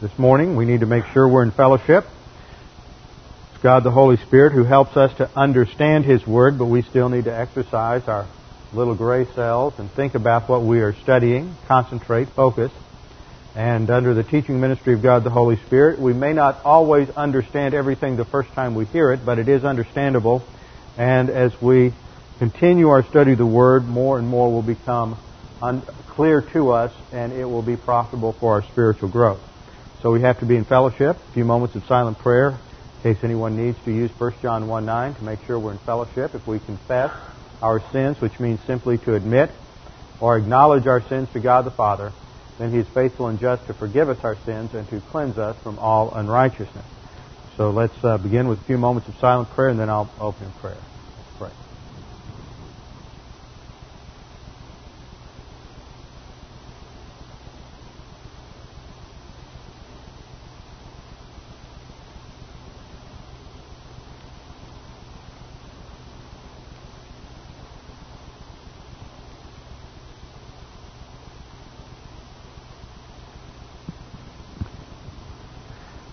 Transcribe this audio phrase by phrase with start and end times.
[0.00, 2.06] this morning, we need to make sure we're in fellowship.
[3.52, 7.10] It's God the Holy Spirit who helps us to understand His Word, but we still
[7.10, 8.26] need to exercise our
[8.72, 12.72] little gray cells and think about what we are studying, concentrate, focus.
[13.54, 17.74] And under the teaching ministry of God the Holy Spirit, we may not always understand
[17.74, 20.42] everything the first time we hear it, but it is understandable.
[20.96, 21.92] And as we
[22.38, 25.18] continue our study of the Word, more and more will become
[25.60, 29.49] un- clear to us, and it will be profitable for our spiritual growth.
[30.02, 31.16] So we have to be in fellowship.
[31.16, 32.58] A few moments of silent prayer
[33.04, 35.78] in case anyone needs to use 1 John 1 9 to make sure we're in
[35.78, 36.34] fellowship.
[36.34, 37.12] If we confess
[37.60, 39.50] our sins, which means simply to admit
[40.18, 42.12] or acknowledge our sins to God the Father,
[42.58, 45.56] then He is faithful and just to forgive us our sins and to cleanse us
[45.62, 46.86] from all unrighteousness.
[47.58, 50.46] So let's uh, begin with a few moments of silent prayer, and then I'll open
[50.46, 50.78] in prayer.
[50.78, 51.50] Let's pray.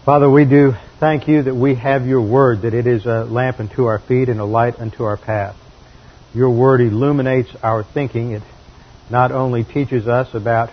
[0.07, 3.59] Father, we do thank you that we have your word, that it is a lamp
[3.59, 5.57] unto our feet and a light unto our path.
[6.33, 8.31] Your word illuminates our thinking.
[8.31, 8.41] It
[9.09, 10.69] not only teaches us about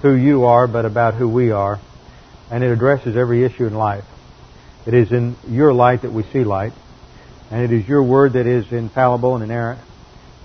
[0.00, 1.80] who you are, but about who we are,
[2.52, 4.04] and it addresses every issue in life.
[4.86, 6.72] It is in your light that we see light,
[7.50, 9.80] and it is your word that is infallible and inerrant,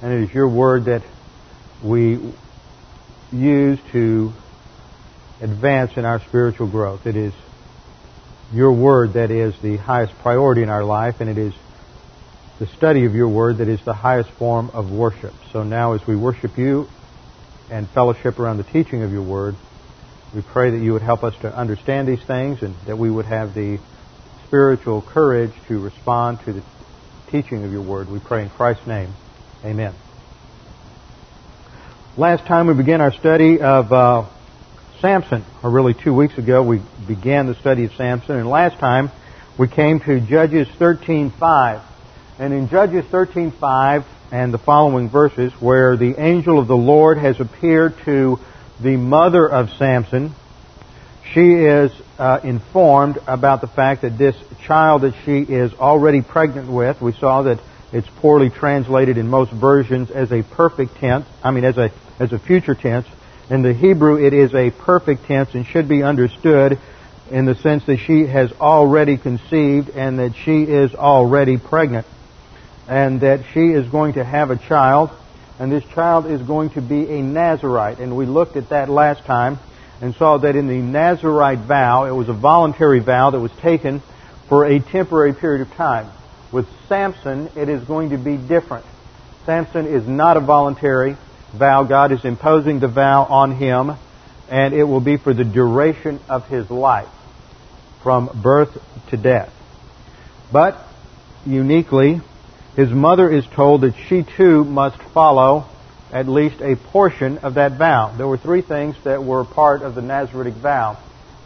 [0.02, 1.04] and it is your word that
[1.84, 2.34] we
[3.32, 4.34] use to
[5.40, 7.06] advance in our spiritual growth.
[7.06, 7.34] It is
[8.53, 11.53] your word that is the highest priority in our life, and it is
[12.59, 15.34] the study of your word that is the highest form of worship.
[15.52, 16.88] So now, as we worship you
[17.72, 19.56] and fellowship around the teaching of your word,
[20.36, 23.25] we pray that you would help us to understand these things and that we would
[23.25, 23.80] have the
[24.47, 26.64] spiritual courage to respond to the
[27.30, 28.09] teaching of your word.
[28.09, 29.14] We pray in Christ's name.
[29.66, 29.94] Amen.
[32.16, 34.25] Last time we began our study of uh,
[35.03, 39.12] Samson, or really two weeks ago, we began the study of Samson, and last time
[39.58, 41.81] we came to Judges 13:5,
[42.40, 47.41] and in Judges 13:5 and the following verses, where the angel of the Lord has
[47.41, 48.40] appeared to
[48.80, 50.34] the mother of Samson,
[51.34, 56.70] she is uh, informed about the fact that this child that she is already pregnant
[56.70, 57.59] with, we saw that
[57.91, 61.91] it's poorly translated in most versions as a perfect tense, I mean as a
[62.22, 63.06] as a future tense.
[63.50, 66.80] In the Hebrew, it is a perfect tense and should be understood
[67.30, 72.08] in the sense that she has already conceived and that she is already pregnant.
[72.88, 75.09] And that she is going to have a child,
[75.58, 78.00] and this child is going to be a Nazarite.
[78.00, 79.59] And we looked at that last time
[80.02, 84.02] and saw that in the Nazarite vow, it was a voluntary vow that was taken
[84.50, 86.09] for a temporary period of time.
[86.52, 88.86] With Samson, it is going to be different.
[89.46, 91.18] Samson is not a voluntary
[91.53, 91.84] vow.
[91.84, 93.94] God is imposing the vow on him,
[94.50, 97.09] and it will be for the duration of his life,
[98.02, 98.78] from birth
[99.09, 99.53] to death.
[100.52, 100.78] But,
[101.46, 102.22] uniquely,
[102.76, 105.66] his mother is told that she too must follow
[106.11, 108.14] at least a portion of that vow.
[108.16, 110.97] There were three things that were part of the Nazaritic vow.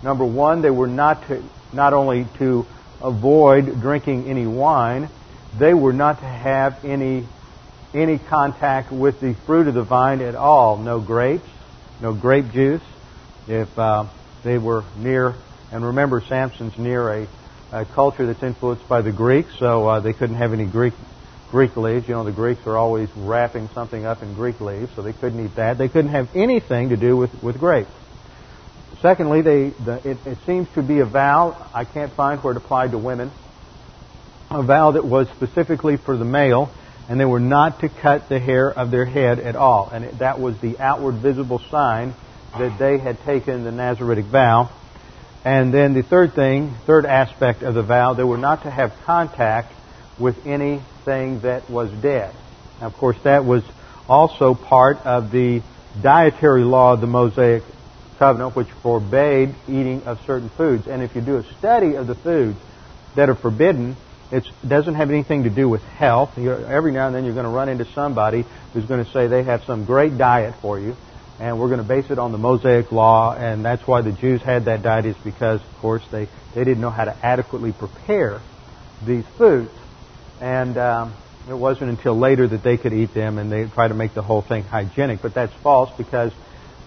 [0.03, 2.65] Number one, they were not to, not only to
[3.01, 5.09] avoid drinking any wine,
[5.57, 7.25] they were not to have any
[7.93, 10.77] any contact with the fruit of the vine at all.
[10.77, 11.47] No grapes,
[12.01, 12.81] no grape juice.
[13.47, 14.05] If uh,
[14.43, 15.35] they were near,
[15.71, 17.27] and remember, Samson's near a,
[17.71, 20.93] a culture that's influenced by the Greeks, so uh, they couldn't have any Greek
[21.49, 22.07] Greek leaves.
[22.09, 25.45] You know, the Greeks are always wrapping something up in Greek leaves, so they couldn't
[25.45, 25.77] eat that.
[25.77, 27.89] They couldn't have anything to do with with grapes.
[29.01, 31.69] Secondly, they, the, it, it seems to be a vow.
[31.73, 33.31] I can't find where it applied to women.
[34.49, 36.71] a vow that was specifically for the male,
[37.09, 39.89] and they were not to cut the hair of their head at all.
[39.91, 42.13] And that was the outward visible sign
[42.57, 44.69] that they had taken the Nazaritic vow.
[45.45, 48.93] And then the third thing, third aspect of the vow, they were not to have
[49.05, 49.71] contact
[50.19, 52.33] with anything that was dead.
[52.81, 53.63] Now, of course, that was
[54.09, 55.61] also part of the
[56.01, 57.63] dietary law of the Mosaic
[58.19, 60.87] covenant, which forbade eating of certain foods.
[60.87, 62.57] And if you do a study of the foods
[63.15, 63.95] that are forbidden,
[64.31, 66.37] it doesn't have anything to do with health.
[66.37, 69.27] You're, every now and then you're going to run into somebody who's going to say
[69.27, 70.95] they have some great diet for you,
[71.39, 74.41] and we're going to base it on the Mosaic law, and that's why the Jews
[74.41, 78.41] had that diet is because, of course, they, they didn't know how to adequately prepare
[79.05, 79.71] these foods.
[80.41, 81.13] And um,
[81.49, 84.21] it wasn't until later that they could eat them, and they try to make the
[84.21, 85.21] whole thing hygienic.
[85.21, 86.33] But that's false because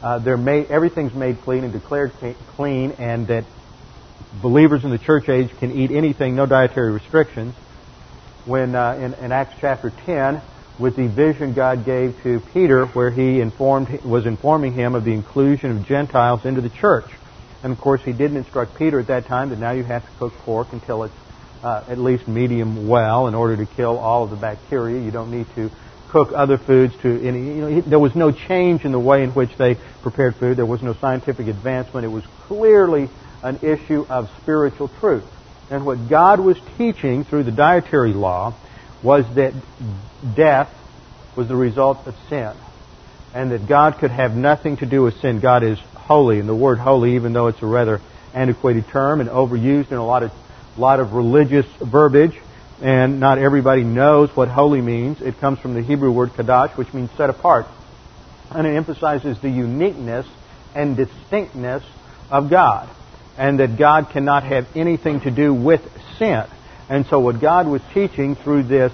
[0.03, 2.13] uh, they're made, everything's made clean and declared
[2.57, 3.45] clean, and that
[4.43, 7.55] believers in the church age can eat anything, no dietary restrictions.
[8.47, 10.41] When uh, in, in Acts chapter 10,
[10.79, 15.13] with the vision God gave to Peter, where he informed was informing him of the
[15.13, 17.11] inclusion of Gentiles into the church,
[17.63, 20.11] and of course he didn't instruct Peter at that time that now you have to
[20.19, 21.15] cook pork until it's
[21.63, 25.03] uh, at least medium well in order to kill all of the bacteria.
[25.03, 25.71] You don't need to
[26.09, 27.41] cook other foods to any.
[27.41, 30.57] You know, there was no change in the way in which they prepared food.
[30.57, 32.07] There was no scientific advancement.
[32.07, 33.11] It was clearly
[33.43, 35.25] an issue of spiritual truth.
[35.71, 38.55] And what God was teaching through the dietary law
[39.03, 39.55] was that
[40.35, 40.75] death
[41.37, 42.53] was the result of sin.
[43.33, 45.39] And that God could have nothing to do with sin.
[45.39, 46.41] God is holy.
[46.41, 48.01] And the word holy, even though it's a rather
[48.35, 50.33] antiquated term and overused in a lot of,
[50.77, 52.37] lot of religious verbiage,
[52.83, 55.21] and not everybody knows what holy means.
[55.21, 57.67] It comes from the Hebrew word kadash, which means set apart.
[58.51, 60.27] And it emphasizes the uniqueness
[60.75, 61.85] and distinctness
[62.31, 62.89] of God.
[63.39, 65.83] And that God cannot have anything to do with
[66.19, 66.45] sin.
[66.89, 68.93] And so what God was teaching through this,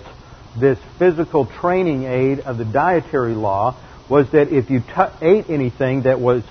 [0.58, 3.76] this physical training aid of the dietary law
[4.08, 6.44] was that if you t- ate anything that was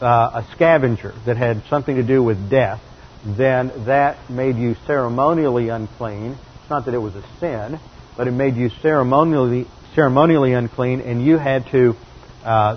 [0.00, 2.82] uh, a scavenger, that had something to do with death,
[3.24, 7.78] then that made you ceremonially unclean It's not that it was a sin,
[8.16, 11.96] but it made you ceremonially ceremonially unclean, and you had to
[12.44, 12.76] uh,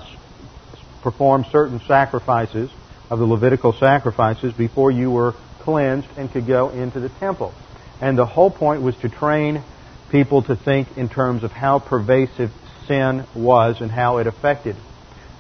[1.02, 2.72] perform certain sacrifices
[3.14, 7.54] of the Levitical sacrifices before you were cleansed and could go into the temple.
[8.02, 9.64] And the whole point was to train
[10.10, 12.52] people to think in terms of how pervasive
[12.88, 14.76] sin was and how it affected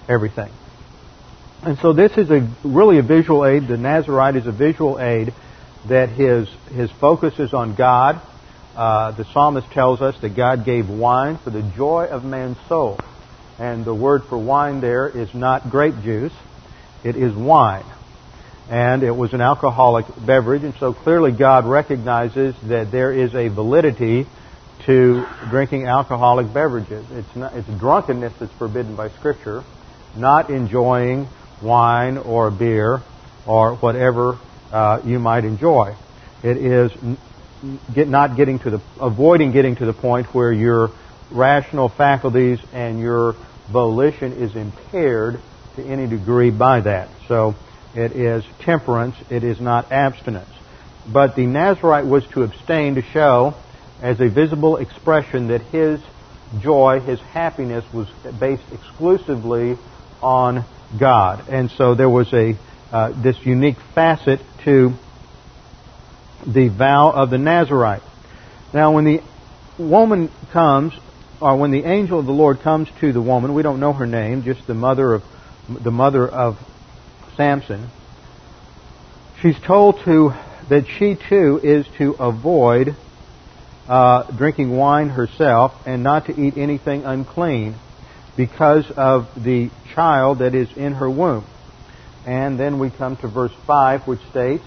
[0.07, 0.51] everything.
[1.63, 3.67] And so this is a really a visual aid.
[3.67, 5.33] The Nazarite is a visual aid
[5.87, 8.21] that his his focus is on God
[8.75, 12.99] uh, the psalmist tells us that God gave wine for the joy of man's soul.
[13.59, 16.33] And the word for wine there is not grape juice,
[17.03, 17.85] it is wine.
[18.69, 23.50] And it was an alcoholic beverage, and so clearly God recognizes that there is a
[23.50, 24.25] validity
[24.85, 27.05] to drinking alcoholic beverages.
[27.11, 29.63] It's, not, it's drunkenness that's forbidden by Scripture,
[30.15, 31.27] not enjoying
[31.61, 33.01] wine or beer
[33.45, 34.38] or whatever
[34.71, 35.95] uh, you might enjoy.
[36.41, 36.91] It is
[37.94, 40.91] get, not getting to the, avoiding getting to the point where your
[41.31, 43.35] rational faculties and your
[43.71, 45.39] volition is impaired
[45.75, 47.09] to any degree by that.
[47.27, 47.55] So
[47.95, 50.49] it is temperance, it is not abstinence.
[51.11, 53.55] But the Nazarite was to abstain to show
[54.01, 56.00] as a visible expression that his
[56.62, 58.07] joy, his happiness was
[58.39, 59.77] based exclusively
[60.21, 60.65] on
[61.00, 61.48] God.
[61.50, 62.55] And so there was a
[62.91, 64.93] uh, this unique facet to
[66.45, 68.03] the vow of the Nazarite.
[68.71, 69.21] Now, when the
[69.79, 70.93] woman comes,
[71.41, 74.05] or when the angel of the Lord comes to the woman, we don't know her
[74.05, 75.24] name, just the mother of
[75.70, 76.58] the mother of
[77.38, 77.89] Samson.
[79.41, 80.34] She's told to
[80.70, 82.96] that she too is to avoid
[83.88, 87.75] uh, drinking wine herself and not to eat anything unclean
[88.36, 91.46] because of the child that is in her womb.
[92.25, 94.63] And then we come to verse 5, which states,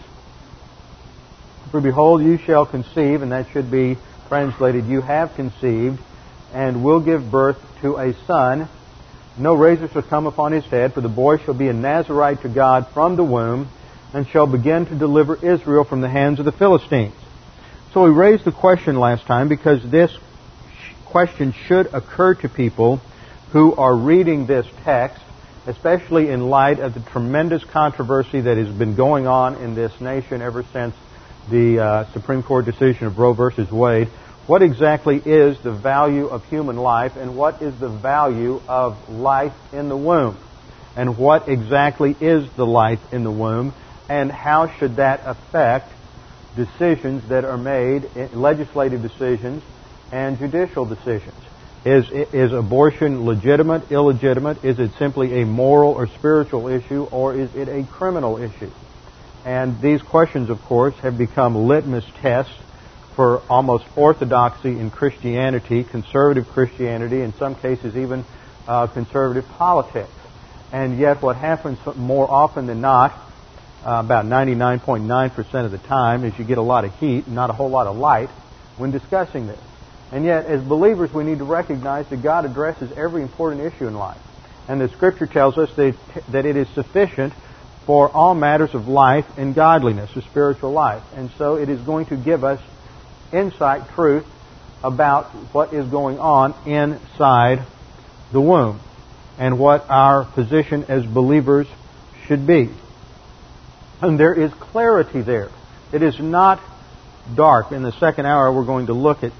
[1.70, 3.96] for behold, you shall conceive, and that should be
[4.28, 5.98] translated, you have conceived,
[6.52, 8.68] and will give birth to a son.
[9.38, 12.48] No razor shall come upon his head, for the boy shall be a Nazarite to
[12.48, 13.68] God from the womb,
[14.14, 17.14] and shall begin to deliver Israel from the hands of the Philistines.
[17.92, 20.16] So we raised the question last time because this
[21.06, 23.00] question should occur to people
[23.52, 25.22] who are reading this text,
[25.66, 30.40] especially in light of the tremendous controversy that has been going on in this nation
[30.40, 30.94] ever since
[31.50, 34.08] the uh, Supreme Court decision of Roe versus Wade,
[34.46, 39.54] what exactly is the value of human life and what is the value of life
[39.72, 40.36] in the womb?
[40.94, 43.74] And what exactly is the life in the womb
[44.08, 45.92] and how should that affect
[46.54, 49.62] decisions that are made, legislative decisions
[50.10, 51.34] and judicial decisions.
[51.84, 54.64] Is, is abortion legitimate, illegitimate?
[54.64, 58.70] Is it simply a moral or spiritual issue, or is it a criminal issue?
[59.44, 62.52] And these questions, of course, have become litmus tests
[63.16, 68.24] for almost orthodoxy in Christianity, conservative Christianity, in some cases even
[68.68, 70.12] uh, conservative politics.
[70.70, 73.12] And yet, what happens more often than not,
[73.84, 77.50] uh, about 99.9% of the time, is you get a lot of heat and not
[77.50, 78.28] a whole lot of light
[78.76, 79.60] when discussing this.
[80.12, 83.94] And yet, as believers, we need to recognize that God addresses every important issue in
[83.94, 84.20] life.
[84.68, 85.96] And the Scripture tells us that,
[86.32, 87.32] that it is sufficient
[87.86, 91.02] for all matters of life and godliness, the spiritual life.
[91.14, 92.60] And so it is going to give us
[93.36, 94.26] insight, truth
[94.82, 97.64] about what is going on inside
[98.32, 98.80] the womb
[99.38, 101.66] and what our position as believers
[102.26, 102.70] should be.
[104.00, 105.50] And there is clarity there.
[105.92, 106.60] It is not
[107.34, 107.72] dark.
[107.72, 109.32] In the second hour, we're going to look at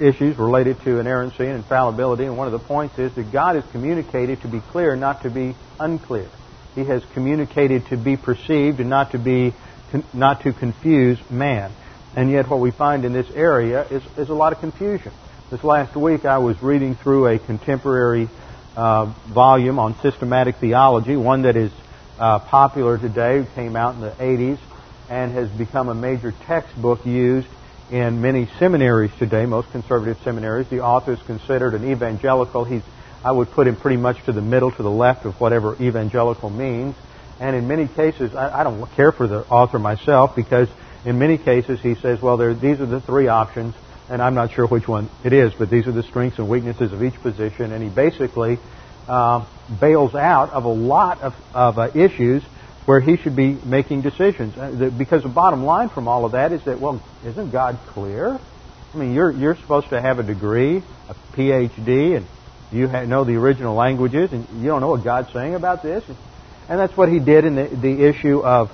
[0.00, 3.64] issues related to inerrancy and infallibility, and one of the points is that God has
[3.70, 6.28] communicated to be clear, not to be unclear.
[6.74, 9.54] He has communicated to be perceived and not to be
[10.14, 11.70] not to confuse man.
[12.14, 15.12] And yet, what we find in this area is, is a lot of confusion.
[15.50, 18.28] This last week, I was reading through a contemporary
[18.76, 21.72] uh, volume on systematic theology, one that is
[22.18, 24.58] uh, popular today, came out in the 80s,
[25.08, 27.48] and has become a major textbook used
[27.90, 30.68] in many seminaries today, most conservative seminaries.
[30.68, 32.64] The author is considered an evangelical.
[32.64, 32.82] He's,
[33.24, 36.50] I would put him pretty much to the middle, to the left of whatever evangelical
[36.50, 36.94] means.
[37.40, 40.68] And in many cases, I, I don't care for the author myself because
[41.04, 43.74] in many cases he says, well, these are the three options,
[44.08, 46.92] and I'm not sure which one it is, but these are the strengths and weaknesses
[46.92, 47.72] of each position.
[47.72, 48.58] And he basically
[49.08, 49.44] uh,
[49.80, 52.42] bails out of a lot of, of uh, issues
[52.84, 54.56] where he should be making decisions.
[54.56, 58.38] Uh, because the bottom line from all of that is that, well, isn't God clear?
[58.92, 62.26] I mean, you're, you're supposed to have a degree, a PhD, and
[62.70, 66.04] you know the original languages, and you don't know what God's saying about this.
[66.68, 68.70] And that's what he did in the, the issue of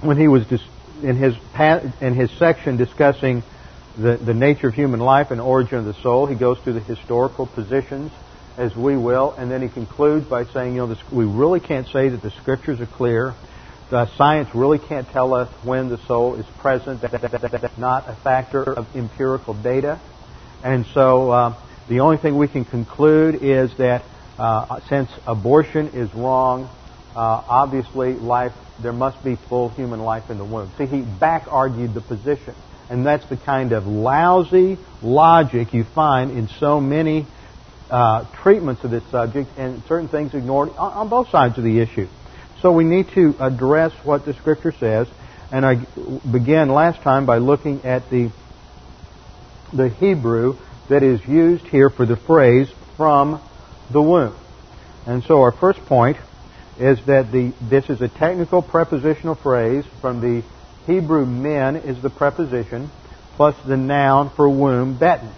[0.00, 0.60] when he was dis-
[1.02, 1.34] in his
[2.00, 3.42] in his section discussing
[3.96, 6.26] the, the nature of human life and origin of the soul.
[6.26, 8.12] He goes through the historical positions
[8.56, 11.86] as we will, and then he concludes by saying, you know, this, we really can't
[11.86, 13.32] say that the scriptures are clear.
[13.90, 17.00] The science really can't tell us when the soul is present.
[17.02, 20.00] that That's not a factor of empirical data.
[20.64, 21.54] And so uh,
[21.88, 24.02] the only thing we can conclude is that
[24.38, 26.68] uh, since abortion is wrong,
[27.14, 30.70] uh, obviously life there must be full human life in the womb.
[30.78, 32.54] See, he back argued the position.
[32.90, 37.26] And that's the kind of lousy logic you find in so many
[37.90, 41.80] uh, treatments of this subject and certain things ignored on, on, both sides of the
[41.80, 42.08] issue.
[42.60, 45.06] So we need to address what the Scripture says,
[45.52, 45.76] and I
[46.30, 48.30] began last time by looking at the
[49.72, 50.56] the Hebrew
[50.88, 53.40] that is used here for the phrase from
[53.90, 54.34] the womb.
[55.06, 56.16] And so our first point
[56.78, 60.42] is that the this is a technical prepositional phrase from the
[60.86, 62.90] Hebrew men is the preposition
[63.36, 65.30] plus the noun for womb betin.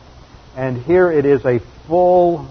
[0.56, 2.49] And here it is a full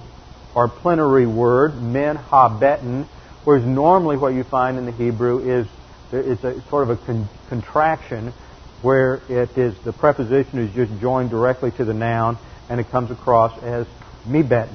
[0.55, 3.05] or plenary word, men habetin,
[3.43, 5.67] whereas normally what you find in the Hebrew is
[6.11, 8.33] it's a sort of a con- contraction
[8.81, 12.37] where it is the preposition is just joined directly to the noun
[12.69, 13.85] and it comes across as
[14.27, 14.73] mibeten.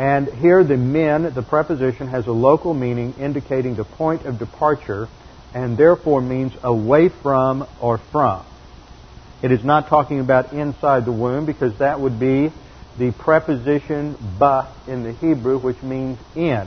[0.00, 5.08] And here the men, the preposition has a local meaning indicating the point of departure
[5.52, 8.42] and therefore means away from or from.
[9.42, 12.50] It is not talking about inside the womb because that would be
[12.96, 16.66] the preposition ba in the Hebrew, which means in.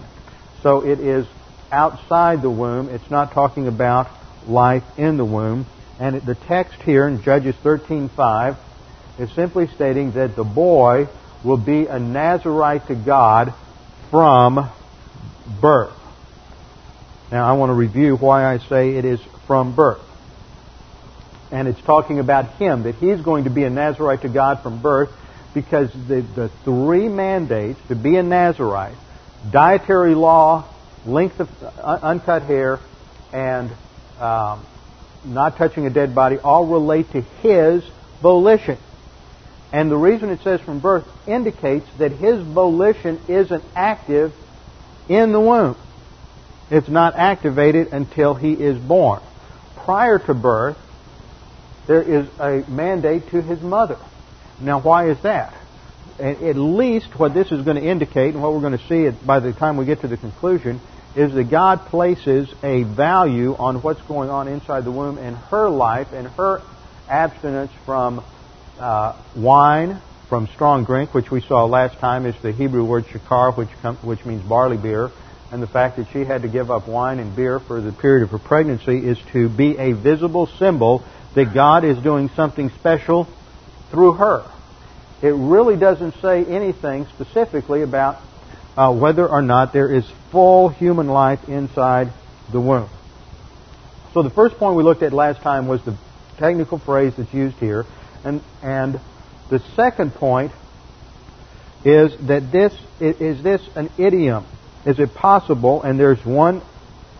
[0.62, 1.26] So it is
[1.72, 2.90] outside the womb.
[2.90, 4.12] It's not talking about
[4.46, 5.66] life in the womb.
[6.00, 8.58] And the text here in Judges 13:5
[9.18, 11.08] is simply stating that the boy
[11.44, 13.54] will be a Nazarite to God
[14.10, 14.70] from
[15.62, 15.98] birth.
[17.32, 20.02] Now I want to review why I say it is from birth.
[21.52, 24.82] And it's talking about him, that he's going to be a Nazarite to God from
[24.82, 25.10] birth
[25.54, 28.98] because the, the three mandates to be a Nazarite
[29.52, 30.70] dietary law,
[31.06, 32.80] length of uh, uncut hair,
[33.34, 33.72] and
[34.20, 34.66] um,
[35.26, 37.84] not touching a dead body all relate to his
[38.22, 38.78] volition.
[39.74, 44.32] And the reason it says from birth indicates that his volition isn't active
[45.10, 45.76] in the womb.
[46.70, 49.22] It's not activated until he is born.
[49.78, 50.78] Prior to birth,
[51.88, 53.98] there is a mandate to his mother.
[54.62, 55.56] Now, why is that?
[56.20, 59.40] At least what this is going to indicate, and what we're going to see by
[59.40, 60.80] the time we get to the conclusion,
[61.16, 65.68] is that God places a value on what's going on inside the womb in her
[65.68, 66.62] life and her
[67.10, 68.24] abstinence from
[68.80, 73.56] uh, wine, from strong drink, which we saw last time is the Hebrew word shakar,
[73.56, 75.12] which, com- which means barley beer,
[75.52, 78.24] and the fact that she had to give up wine and beer for the period
[78.24, 81.04] of her pregnancy is to be a visible symbol
[81.36, 83.28] that God is doing something special
[83.92, 84.44] through her.
[85.22, 88.20] It really doesn't say anything specifically about
[88.76, 92.12] uh, whether or not there is full human life inside
[92.52, 92.90] the womb.
[94.14, 95.96] So the first point we looked at last time was the
[96.38, 97.86] technical phrase that's used here,
[98.24, 99.00] and and
[99.50, 100.52] the second point
[101.84, 104.46] is that this is this an idiom?
[104.86, 105.82] Is it possible?
[105.84, 106.62] And there's one,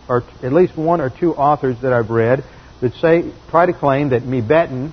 [0.08, 2.44] or at least one or two authors that I've read
[2.80, 4.92] that say try to claim that mibeten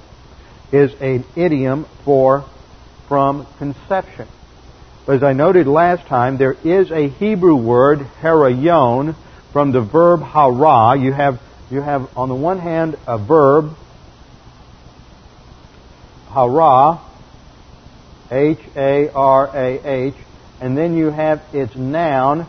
[0.72, 2.46] is an idiom for
[3.08, 4.27] from conception.
[5.06, 9.15] But as I noted last time, there is a Hebrew word, harayon,
[9.51, 10.98] from the verb hara.
[10.98, 13.75] You have, you have on the one hand a verb,
[16.33, 17.00] hara,
[18.31, 20.15] H-A-R-A-H,
[20.61, 22.45] and then you have its noun,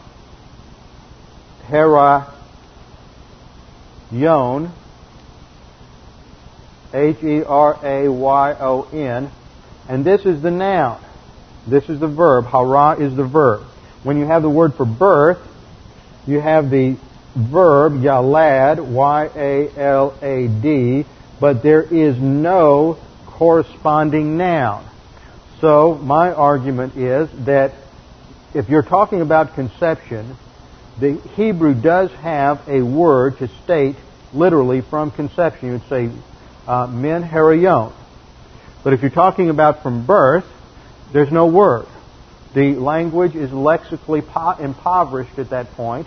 [1.66, 2.32] Hera
[4.12, 4.72] Yon,
[6.94, 7.30] H-E-R-A-Y-O-N,
[9.88, 11.00] and this is the noun.
[11.66, 12.44] This is the verb.
[12.44, 13.62] Hara is the verb.
[14.02, 15.38] When you have the word for birth,
[16.26, 16.96] you have the
[17.34, 19.76] verb yalad, Y-A-L-A-D,
[21.40, 22.98] but there is no
[23.32, 24.84] corresponding noun.
[25.60, 27.74] So my argument is that
[28.54, 30.36] if you're talking about conception,
[30.98, 33.96] the Hebrew does have a word to state
[34.34, 35.68] literally from conception.
[35.68, 36.10] You would say
[36.66, 37.92] uh, min harayon.
[38.84, 40.46] But if you're talking about from birth,
[41.12, 41.86] there's no word.
[42.54, 46.06] The language is lexically po- impoverished at that point,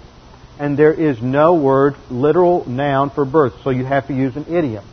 [0.60, 3.54] and there is no word, literal noun for birth.
[3.64, 4.84] So you have to use an idiom.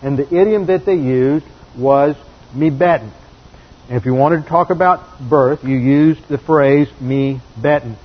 [0.00, 1.46] And the idiom that they used
[1.76, 2.16] was
[2.54, 3.10] mibeten.
[3.88, 7.96] If you wanted to talk about birth, you used the phrase me betten.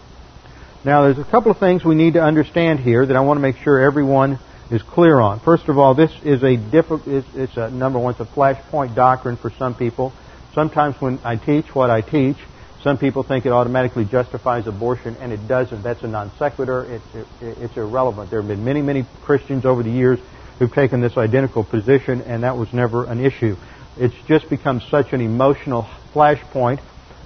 [0.84, 3.42] Now, there's a couple of things we need to understand here that I want to
[3.42, 4.40] make sure everyone
[4.72, 5.40] is clear on.
[5.40, 8.96] First of all, this is a difficult, it's, it's a, number one, it's a flashpoint
[8.96, 10.14] doctrine for some people.
[10.54, 12.38] Sometimes when I teach what I teach,
[12.84, 15.84] some people think it automatically justifies abortion, and it doesn't.
[15.84, 16.86] That's a non sequitur.
[16.86, 18.30] It's, it, it's irrelevant.
[18.30, 20.20] There have been many, many Christians over the years
[20.60, 23.56] who've taken this identical position, and that was never an issue.
[23.98, 26.80] It's just become such an emotional flashpoint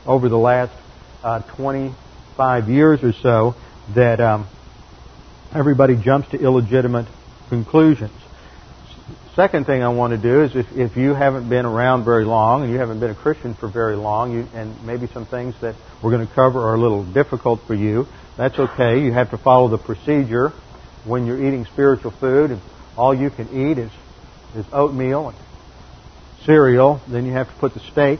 [0.05, 0.73] over the last
[1.23, 3.55] uh, 25 years or so
[3.93, 4.47] that um,
[5.53, 7.07] everybody jumps to illegitimate
[7.49, 8.11] conclusions.
[9.35, 12.63] Second thing I want to do is if, if you haven't been around very long
[12.63, 15.75] and you haven't been a Christian for very long, you, and maybe some things that
[16.01, 19.01] we're going to cover are a little difficult for you, that's okay.
[19.01, 20.51] You have to follow the procedure
[21.05, 22.59] when you're eating spiritual food,
[22.97, 23.91] all you can eat is,
[24.55, 25.37] is oatmeal and
[26.45, 28.19] cereal, then you have to put the steak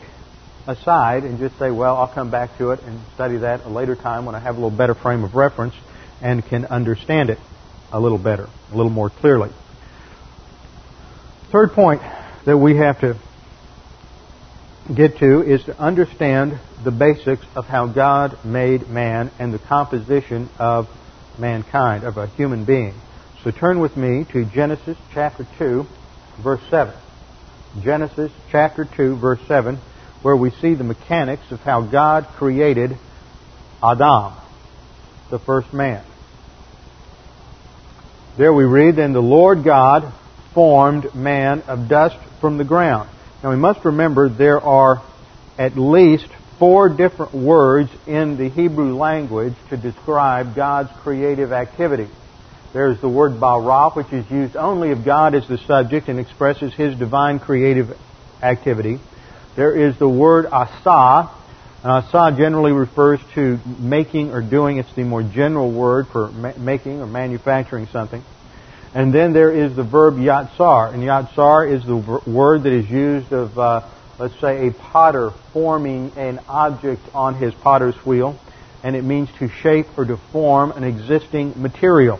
[0.68, 3.96] aside and just say, well, I'll come back to it and study that a later
[3.96, 5.74] time when I have a little better frame of reference
[6.22, 7.40] and can understand it
[7.92, 9.50] a little better, a little more clearly.
[11.52, 12.02] Third point
[12.46, 13.18] that we have to
[14.94, 20.50] get to is to understand the basics of how God made man and the composition
[20.58, 20.90] of
[21.38, 22.94] mankind, of a human being.
[23.44, 25.88] So turn with me to Genesis chapter 2,
[26.44, 26.94] verse 7.
[27.82, 29.80] Genesis chapter 2, verse 7,
[30.22, 32.96] where we see the mechanics of how God created
[33.82, 34.34] Adam,
[35.32, 36.04] the first man.
[38.38, 40.14] There we read, Then the Lord God
[40.54, 43.10] formed man of dust from the ground.
[43.42, 45.02] Now we must remember there are
[45.58, 46.28] at least
[46.60, 52.08] four different words in the Hebrew language to describe God's creative activity.
[52.74, 56.74] There's the word bara, which is used only of God as the subject and expresses
[56.74, 57.98] His divine creative
[58.42, 59.00] activity.
[59.56, 61.30] There is the word asa.
[61.84, 64.78] And asa generally refers to making or doing.
[64.78, 68.24] It's the more general word for ma- making or manufacturing something.
[68.94, 70.94] And then there is the verb yatsar.
[70.94, 73.82] And yatsar is the word that is used of, uh,
[74.18, 78.40] let's say, a potter forming an object on his potter's wheel.
[78.82, 82.20] And it means to shape or to form an existing material.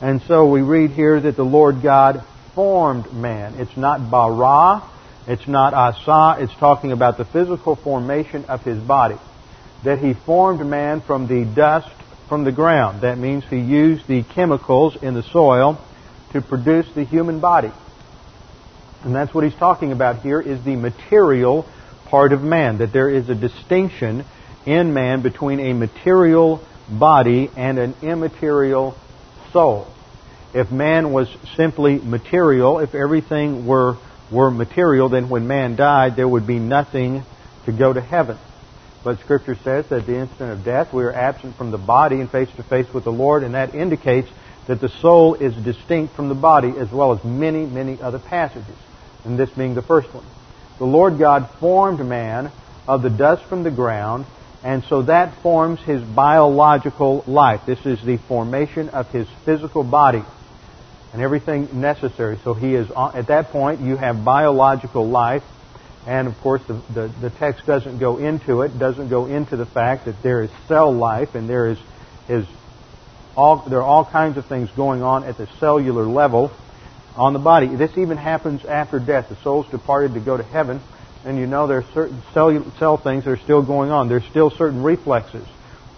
[0.00, 2.22] And so we read here that the Lord God
[2.54, 3.54] formed man.
[3.54, 4.82] It's not bara,
[5.26, 9.16] it's not asa, it's talking about the physical formation of his body.
[9.84, 11.88] That he formed man from the dust
[12.28, 13.02] from the ground.
[13.02, 15.80] That means he used the chemicals in the soil
[16.32, 17.72] to produce the human body.
[19.02, 21.66] And that's what he's talking about here is the material
[22.06, 22.78] part of man.
[22.78, 24.24] That there is a distinction
[24.66, 28.96] in man between a material body and an immaterial
[29.56, 29.88] soul.
[30.52, 33.96] If man was simply material, if everything were,
[34.30, 37.24] were material, then when man died, there would be nothing
[37.64, 38.36] to go to heaven.
[39.02, 42.16] But Scripture says that at the instant of death, we are absent from the body
[42.16, 44.28] and face to face with the Lord, and that indicates
[44.66, 48.76] that the soul is distinct from the body, as well as many, many other passages,
[49.24, 50.24] and this being the first one.
[50.76, 52.52] The Lord God formed man
[52.86, 54.26] of the dust from the ground,
[54.66, 57.60] and so that forms his biological life.
[57.66, 60.24] This is the formation of his physical body
[61.12, 62.36] and everything necessary.
[62.42, 65.44] So he is, uh, at that point, you have biological life,
[66.04, 69.66] and of course, the, the, the, text doesn't go into it, doesn't go into the
[69.66, 71.78] fact that there is cell life and there is,
[72.28, 72.44] is
[73.36, 76.50] all, there are all kinds of things going on at the cellular level
[77.14, 77.68] on the body.
[77.68, 79.28] This even happens after death.
[79.28, 80.80] The soul's departed to go to heaven,
[81.24, 84.08] and you know there are certain cell, cell things that are still going on.
[84.08, 85.46] There's still certain reflexes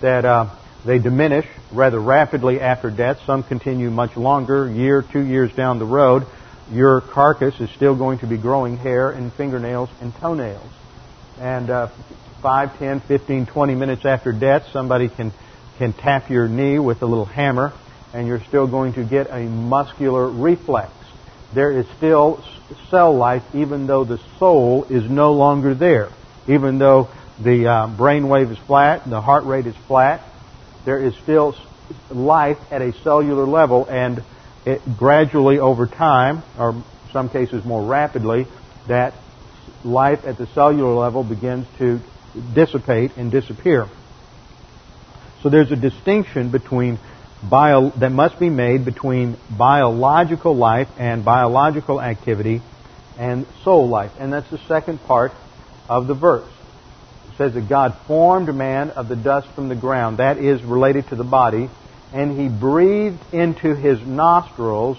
[0.00, 0.50] that uh,
[0.84, 3.20] they diminish rather rapidly after death.
[3.26, 6.26] Some continue much longer, year, two years down the road
[6.70, 10.70] your carcass is still going to be growing hair and fingernails and toenails.
[11.38, 11.88] And uh,
[12.42, 15.32] 5, 10, 15, 20 minutes after death, somebody can,
[15.78, 17.72] can tap your knee with a little hammer,
[18.12, 20.92] and you're still going to get a muscular reflex.
[21.54, 22.44] There is still
[22.90, 26.10] cell life, even though the soul is no longer there.
[26.46, 27.08] Even though
[27.40, 30.22] the uh, brain wave is flat, and the heart rate is flat,
[30.84, 31.54] there is still
[32.10, 34.22] life at a cellular level, and
[34.64, 38.46] it gradually over time, or in some cases more rapidly,
[38.86, 39.14] that
[39.84, 42.00] life at the cellular level begins to
[42.54, 43.88] dissipate and disappear.
[45.42, 46.98] So there's a distinction between
[47.42, 52.62] bio, that must be made between biological life and biological activity
[53.18, 54.12] and soul life.
[54.18, 55.32] And that's the second part
[55.88, 56.48] of the verse.
[57.32, 60.18] It says that God formed man of the dust from the ground.
[60.18, 61.68] That is related to the body
[62.12, 64.98] and he breathed into his nostrils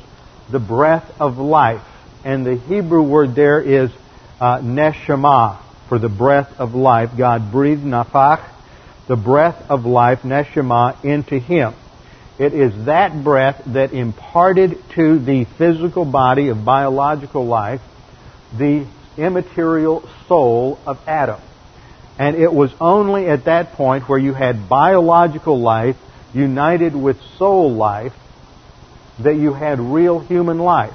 [0.51, 1.83] the breath of life.
[2.23, 3.91] And the Hebrew word there is
[4.39, 7.11] uh, neshama, for the breath of life.
[7.17, 8.43] God breathed nafach,
[9.07, 11.73] the breath of life, neshama, into him.
[12.39, 17.81] It is that breath that imparted to the physical body of biological life
[18.57, 18.85] the
[19.17, 21.41] immaterial soul of Adam.
[22.17, 25.97] And it was only at that point where you had biological life
[26.33, 28.13] united with soul life
[29.19, 30.93] that you had real human life.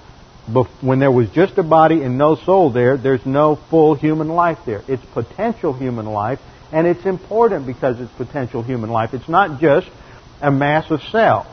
[0.80, 4.58] When there was just a body and no soul there, there's no full human life
[4.64, 4.82] there.
[4.88, 6.40] It's potential human life,
[6.72, 9.14] and it's important because it's potential human life.
[9.14, 9.88] It's not just
[10.44, 11.46] a mass of cells.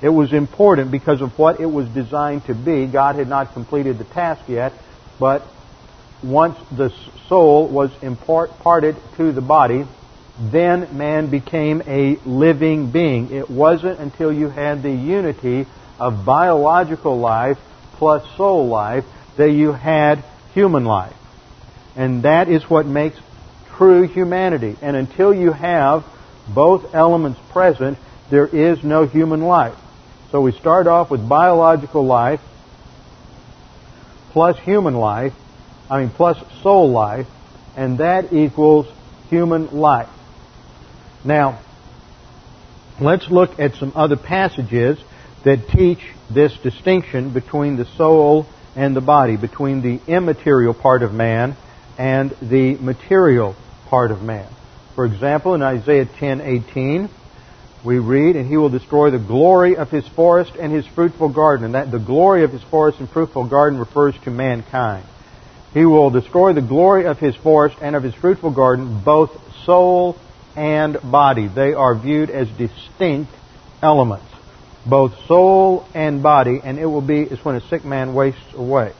[0.00, 2.86] It was important because of what it was designed to be.
[2.86, 4.72] God had not completed the task yet,
[5.18, 5.42] but
[6.22, 6.92] once the
[7.28, 9.84] soul was imparted to the body,
[10.38, 13.32] then man became a living being.
[13.32, 15.66] It wasn't until you had the unity
[15.98, 17.58] of biological life
[17.94, 19.04] plus soul life
[19.36, 21.16] that you had human life.
[21.96, 23.18] And that is what makes
[23.76, 24.76] true humanity.
[24.82, 26.04] And until you have
[26.48, 27.98] both elements present,
[28.30, 29.76] there is no human life.
[30.30, 32.40] So we start off with biological life
[34.30, 35.32] plus human life,
[35.88, 37.26] I mean plus soul life,
[37.76, 38.86] and that equals
[39.30, 40.10] human life.
[41.24, 41.60] Now,
[43.00, 44.98] let's look at some other passages
[45.44, 51.14] that teach this distinction between the soul and the body, between the immaterial part of
[51.14, 51.56] man
[51.98, 53.56] and the material
[53.88, 54.48] part of man.
[54.94, 57.08] For example, in Isaiah 10:18,
[57.84, 61.64] we read, "And he will destroy the glory of his forest and his fruitful garden."
[61.64, 65.04] And that the glory of his forest and fruitful garden refers to mankind.
[65.74, 69.30] He will destroy the glory of his forest and of his fruitful garden, both
[69.64, 70.16] soul
[70.56, 71.48] and body.
[71.48, 73.30] They are viewed as distinct
[73.82, 74.24] elements,
[74.86, 78.92] both soul and body, and it will be as when a sick man wastes away.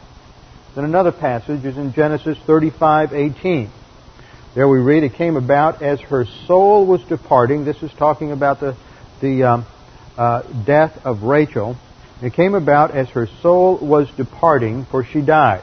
[0.75, 3.71] Then another passage is in Genesis 35:18.
[4.57, 8.59] There we read, "It came about as her soul was departing." This is talking about
[8.59, 8.75] the
[9.21, 9.67] the um,
[10.17, 11.77] uh, death of Rachel.
[12.23, 15.61] It came about as her soul was departing, for she died.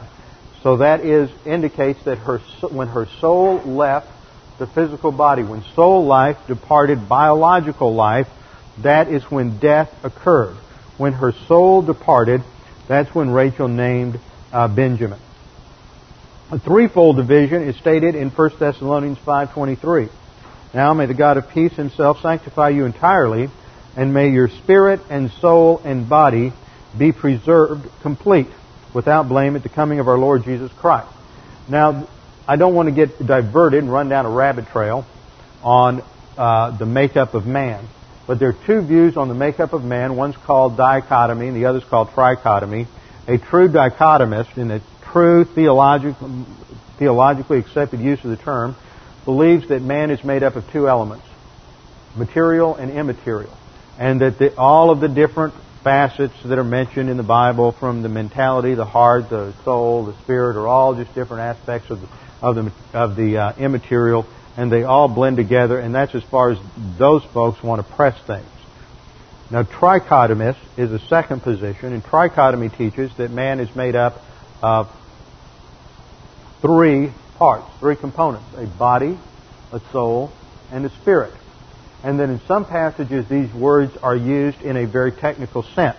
[0.61, 2.37] So that is indicates that her
[2.69, 4.11] when her soul left
[4.59, 5.41] the physical body.
[5.41, 8.29] When soul life departed biological life,
[8.83, 10.55] that is when death occurred.
[10.99, 12.43] When her soul departed,
[12.87, 14.19] that's when Rachel named
[14.51, 15.17] uh, Benjamin.
[16.53, 20.07] A threefold division is stated in 1 Thessalonians 5.23.
[20.71, 23.49] Now may the God of peace himself sanctify you entirely,
[23.97, 26.53] and may your spirit and soul and body
[26.95, 28.45] be preserved complete,
[28.93, 31.11] without blame at the coming of our Lord Jesus Christ.
[31.67, 32.07] Now,
[32.47, 35.07] I don't want to get diverted and run down a rabbit trail
[35.63, 36.03] on
[36.37, 37.83] uh, the makeup of man.
[38.27, 40.15] But there are two views on the makeup of man.
[40.15, 42.85] One's called dichotomy, and the other's called trichotomy.
[43.27, 44.81] A true dichotomist, in a
[45.13, 46.15] true theologic,
[46.97, 48.75] theologically accepted use of the term,
[49.23, 51.25] believes that man is made up of two elements,
[52.17, 53.55] material and immaterial,
[53.97, 58.01] and that the, all of the different facets that are mentioned in the Bible, from
[58.01, 62.07] the mentality, the heart, the soul, the spirit, are all just different aspects of the,
[62.41, 66.51] of the, of the uh, immaterial and they all blend together, and that's as far
[66.51, 66.59] as
[66.97, 68.45] those folks want to press things.
[69.49, 74.21] Now, trichotomist is a second position, and trichotomy teaches that man is made up
[74.61, 74.91] of
[76.63, 79.19] three parts, three components a body,
[79.71, 80.31] a soul,
[80.71, 81.33] and a spirit.
[82.03, 85.97] And then in some passages, these words are used in a very technical sense.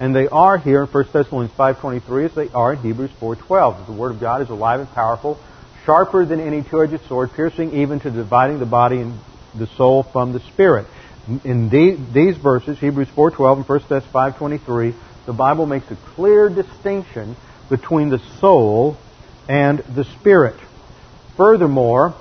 [0.00, 3.86] And they are here in 1 Thessalonians 5.23 as they are in Hebrews 4.12.
[3.86, 5.38] The Word of God is alive and powerful,
[5.86, 9.18] sharper than any two-edged sword, piercing even to dividing the body and
[9.54, 10.86] the soul from the spirit.
[11.44, 14.94] In these verses, Hebrews 4:12 and 1 Thess 5:23,
[15.26, 17.36] the Bible makes a clear distinction
[17.70, 18.98] between the soul
[19.48, 20.56] and the spirit.
[21.36, 22.14] Furthermore,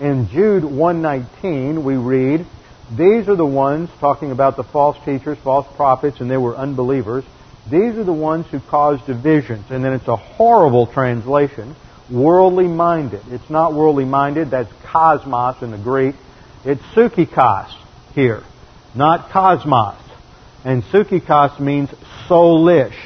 [0.00, 2.44] in Jude 1:19, we read,
[2.96, 7.24] "These are the ones talking about the false teachers, false prophets, and they were unbelievers.
[7.70, 11.74] These are the ones who cause divisions." And then it's a horrible translation
[12.10, 13.20] worldly minded.
[13.30, 16.14] It's not worldly minded, that's cosmos in the Greek.
[16.64, 17.68] It's psychikos
[18.14, 18.42] here,
[18.94, 19.94] not cosmos.
[20.64, 21.90] And psychikos means
[22.26, 22.96] soulish.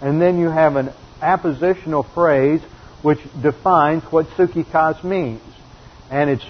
[0.00, 0.90] And then you have an
[1.20, 2.60] appositional phrase
[3.02, 5.42] which defines what psychikos means.
[6.10, 6.44] And it's,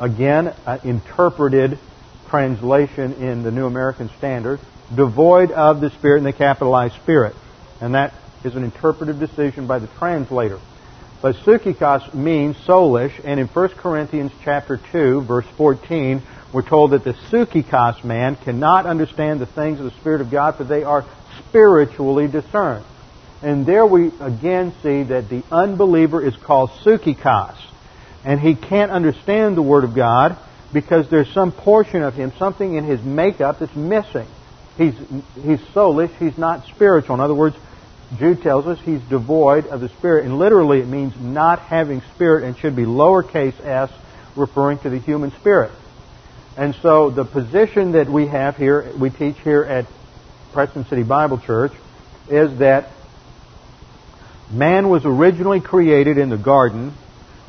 [0.00, 1.78] again, an interpreted
[2.28, 4.60] translation in the New American Standard,
[4.94, 7.34] devoid of the Spirit, and the capitalized Spirit.
[7.80, 8.12] And that
[8.44, 10.60] is an interpretive decision by the translator.
[11.22, 16.20] But psychikos means soulish, and in 1 Corinthians chapter 2, verse 14,
[16.52, 20.56] we're told that the psychikos man cannot understand the things of the Spirit of God,
[20.56, 21.04] for they are
[21.48, 22.84] spiritually discerned.
[23.44, 27.58] And there we again see that the unbeliever is called psychikos,
[28.24, 30.38] and he can't understand the Word of God
[30.72, 34.26] because there's some portion of him, something in his makeup that's missing.
[34.78, 34.94] He's,
[35.34, 37.16] he's soulish, he's not spiritual.
[37.16, 37.54] In other words,
[38.18, 42.44] Jude tells us he's devoid of the Spirit, and literally it means not having Spirit
[42.44, 43.90] and should be lowercase s,
[44.36, 45.70] referring to the human spirit.
[46.56, 49.84] And so the position that we have here, we teach here at
[50.54, 51.72] Preston City Bible Church,
[52.30, 52.88] is that
[54.50, 56.92] man was originally created in the garden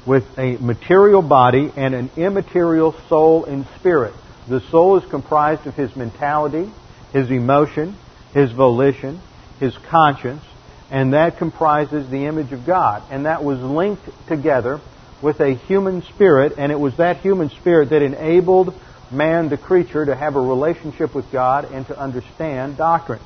[0.06, 4.14] with a material body and an immaterial soul and spirit.
[4.48, 6.72] The soul is comprised of his mentality,
[7.12, 7.96] his emotion,
[8.34, 9.20] his volition,
[9.60, 10.44] his conscience,
[10.92, 13.04] and that comprises the image of God.
[13.10, 14.80] And that was linked together
[15.22, 18.80] with a human spirit, and it was that human spirit that enabled
[19.12, 23.22] man, the creature, to have a relationship with God and to understand doctrine.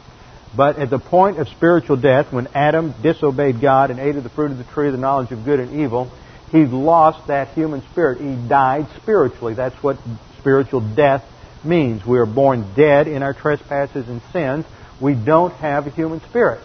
[0.56, 4.30] But at the point of spiritual death, when Adam disobeyed God and ate of the
[4.30, 6.12] fruit of the tree of the knowledge of good and evil,
[6.52, 8.20] he lost that human spirit.
[8.20, 9.54] He died spiritually.
[9.54, 9.98] That's what
[10.40, 11.24] spiritual death
[11.64, 12.06] means.
[12.06, 14.66] We are born dead in our trespasses and sins.
[15.00, 16.62] We don't have a human spirit.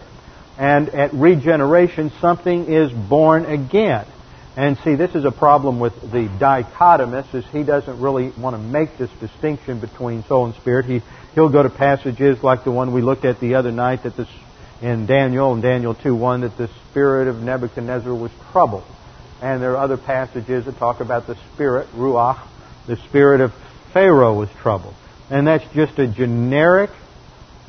[0.57, 4.05] And at regeneration, something is born again.
[4.57, 8.61] And see, this is a problem with the dichotomist, is he doesn't really want to
[8.61, 10.85] make this distinction between soul and spirit.
[10.85, 11.01] He,
[11.35, 14.27] he'll go to passages like the one we looked at the other night that this,
[14.81, 18.85] in Daniel, in Daniel 2.1, that the spirit of Nebuchadnezzar was troubled.
[19.41, 22.39] And there are other passages that talk about the spirit, Ruach,
[22.87, 23.53] the spirit of
[23.93, 24.95] Pharaoh was troubled.
[25.29, 26.89] And that's just a generic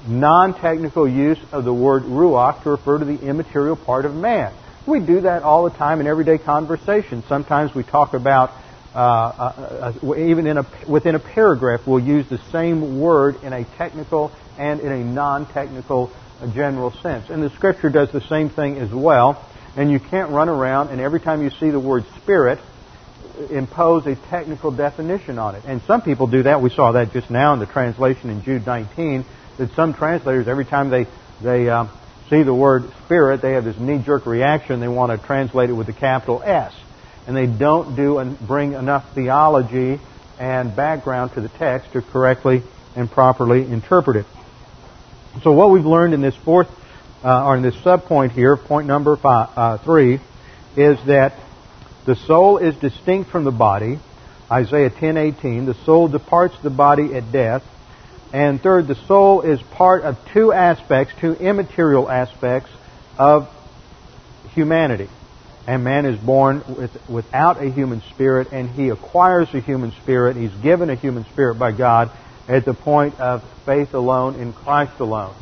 [0.06, 4.52] non-technical use of the word ruach to refer to the immaterial part of man.
[4.86, 7.24] We do that all the time in everyday conversation.
[7.28, 8.52] Sometimes we talk about,
[8.94, 13.52] uh, uh, uh, even in a, within a paragraph, we'll use the same word in
[13.52, 16.10] a technical and in a non-technical
[16.54, 17.28] general sense.
[17.30, 19.42] And the Scripture does the same thing as well.
[19.76, 22.58] And you can't run around and every time you see the word spirit,
[23.50, 25.64] impose a technical definition on it.
[25.66, 26.62] And some people do that.
[26.62, 29.24] We saw that just now in the translation in Jude 19
[29.58, 31.06] that some translators, every time they
[31.42, 31.86] they uh,
[32.30, 34.80] see the word spirit, they have this knee-jerk reaction.
[34.80, 36.72] They want to translate it with a capital S,
[37.26, 40.00] and they don't do and bring enough theology
[40.38, 42.62] and background to the text to correctly
[42.94, 44.26] and properly interpret it.
[45.42, 46.68] So what we've learned in this fourth,
[47.24, 50.20] uh, or in this subpoint here, point number five, uh, three,
[50.76, 51.34] is that
[52.04, 53.98] the soul is distinct from the body.
[54.50, 55.66] Isaiah 10:18.
[55.66, 57.62] The soul departs the body at death,
[58.32, 62.70] and third, the soul is part of two aspects, two immaterial aspects
[63.18, 63.48] of
[64.54, 65.08] humanity.
[65.66, 70.36] And man is born with, without a human spirit, and he acquires a human spirit.
[70.36, 72.10] He's given a human spirit by God,
[72.48, 75.34] at the point of faith alone in Christ alone.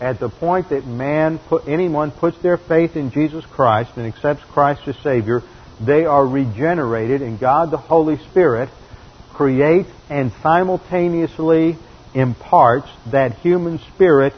[0.00, 4.44] At the point that man, put, anyone puts their faith in Jesus Christ and accepts
[4.44, 5.42] Christ as Savior,
[5.80, 8.68] they are regenerated and God the Holy Spirit
[9.32, 11.76] creates and simultaneously
[12.12, 14.34] imparts that human spirit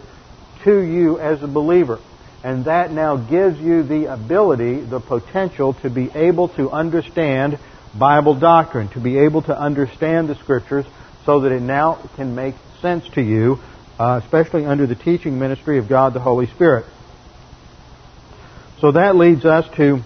[0.63, 1.99] to you as a believer.
[2.45, 7.59] And that now gives you the ability, the potential to be able to understand
[7.97, 10.87] Bible doctrine, to be able to understand the Scriptures
[11.25, 13.59] so that it now can make sense to you,
[13.99, 16.85] uh, especially under the teaching ministry of God the Holy Spirit.
[18.81, 20.01] So that leads us to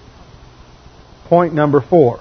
[1.29, 2.21] point number four.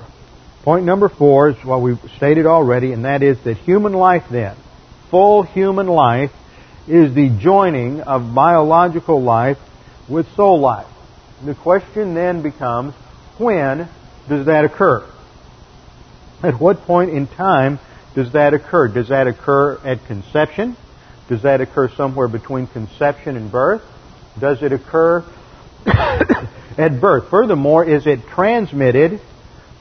[0.64, 4.56] Point number four is what we've stated already, and that is that human life then,
[5.12, 6.32] full human life,
[6.88, 9.58] is the joining of biological life
[10.08, 10.88] with soul life.
[11.44, 12.94] The question then becomes,
[13.38, 13.90] when
[14.30, 15.08] does that occur?
[16.44, 17.80] At what point in time
[18.14, 18.88] does that occur?
[18.88, 20.78] Does that occur at conception?
[21.28, 23.82] Does that occur somewhere between conception and birth?
[24.40, 25.24] Does it occur
[25.86, 27.30] at birth?
[27.30, 29.20] Furthermore, is it transmitted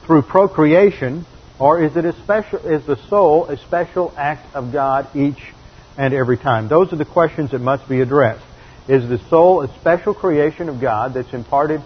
[0.05, 1.25] through procreation,
[1.59, 2.59] or is it a special?
[2.59, 5.41] Is the soul a special act of God each
[5.97, 6.67] and every time?
[6.67, 8.43] Those are the questions that must be addressed.
[8.87, 11.81] Is the soul a special creation of God that's imparted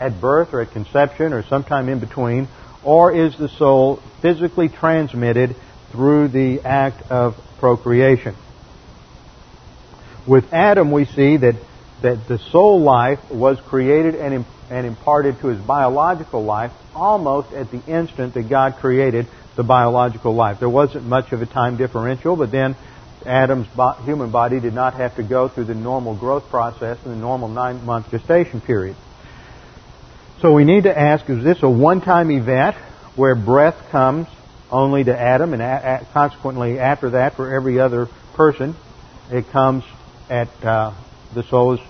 [0.00, 2.48] at birth or at conception or sometime in between,
[2.82, 5.54] or is the soul physically transmitted
[5.92, 8.34] through the act of procreation?
[10.26, 11.54] With Adam, we see that,
[12.02, 17.70] that the soul life was created and, and imparted to his biological life almost at
[17.70, 20.58] the instant that God created the biological life.
[20.58, 22.74] There wasn't much of a time differential, but then
[23.26, 23.66] Adam's
[24.04, 27.48] human body did not have to go through the normal growth process and the normal
[27.48, 28.96] nine month gestation period.
[30.40, 32.76] So we need to ask is this a one time event
[33.16, 34.26] where breath comes
[34.70, 38.74] only to Adam and consequently after that for every other person
[39.30, 39.84] it comes
[40.28, 40.92] at uh,
[41.34, 41.80] the soul is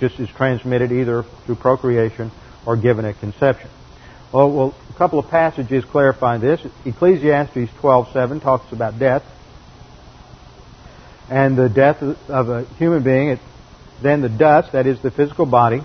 [0.00, 2.30] just is transmitted either through procreation
[2.66, 3.70] or given at conception.
[4.32, 6.64] Well, well, a couple of passages clarify this.
[6.84, 9.24] Ecclesiastes 12:7 talks about death
[11.30, 13.38] and the death of a human being,
[14.02, 15.82] then the dust, that is the physical body,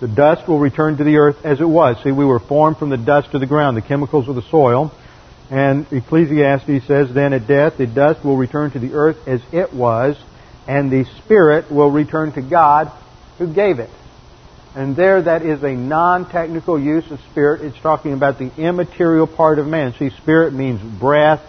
[0.00, 2.02] the dust will return to the earth as it was.
[2.02, 4.92] See, we were formed from the dust of the ground, the chemicals of the soil.
[5.50, 9.72] And Ecclesiastes says, then at death, the dust will return to the earth as it
[9.72, 10.16] was,
[10.66, 12.90] and the spirit will return to God
[13.38, 13.90] who gave it.
[14.74, 17.60] And there, that is a non-technical use of spirit.
[17.60, 19.92] It's talking about the immaterial part of man.
[19.98, 21.42] See, spirit means breath,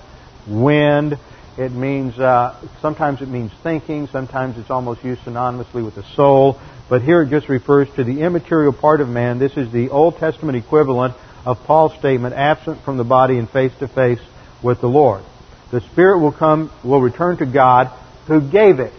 [0.45, 1.17] wind,
[1.57, 6.59] it means, uh, sometimes it means thinking, sometimes it's almost used synonymously with the soul,
[6.89, 9.37] but here it just refers to the immaterial part of man.
[9.37, 11.13] This is the Old Testament equivalent
[11.45, 14.19] of Paul's statement, absent from the body and face to face
[14.63, 15.23] with the Lord.
[15.71, 17.87] The Spirit will come, will return to God
[18.27, 18.93] who gave it.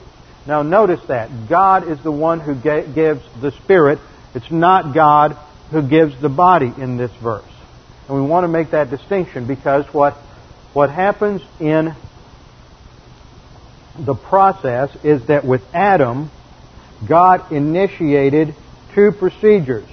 [0.46, 1.48] Now notice that.
[1.48, 3.98] God is the one who gives the Spirit.
[4.34, 5.36] It's not God
[5.70, 7.44] who gives the body in this verse.
[8.08, 10.14] And we want to make that distinction because what,
[10.72, 11.94] what happens in
[13.98, 16.30] the process is that with Adam,
[17.06, 18.54] God initiated
[18.94, 19.88] two procedures.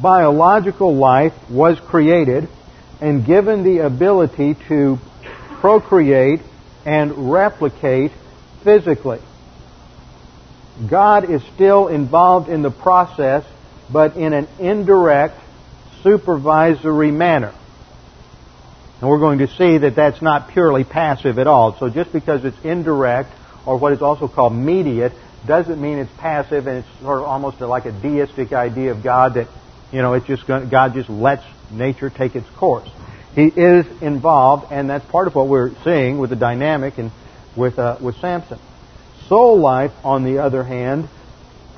[0.00, 2.48] Biological life was created
[3.00, 4.98] and given the ability to
[5.60, 6.40] procreate
[6.84, 8.12] and replicate
[8.62, 9.20] physically.
[10.88, 13.44] God is still involved in the process,
[13.92, 15.40] but in an indirect,
[16.02, 17.54] supervisory manner.
[19.04, 21.76] And we're going to see that that's not purely passive at all.
[21.76, 23.30] So just because it's indirect,
[23.66, 25.12] or what is also called mediate,
[25.46, 29.34] doesn't mean it's passive and it's sort of almost like a deistic idea of God
[29.34, 29.48] that,
[29.92, 32.88] you know, it's just going, God just lets nature take its course.
[33.34, 37.10] He is involved, and that's part of what we're seeing with the dynamic and
[37.54, 38.58] with uh, with Samson.
[39.28, 41.10] Soul life, on the other hand,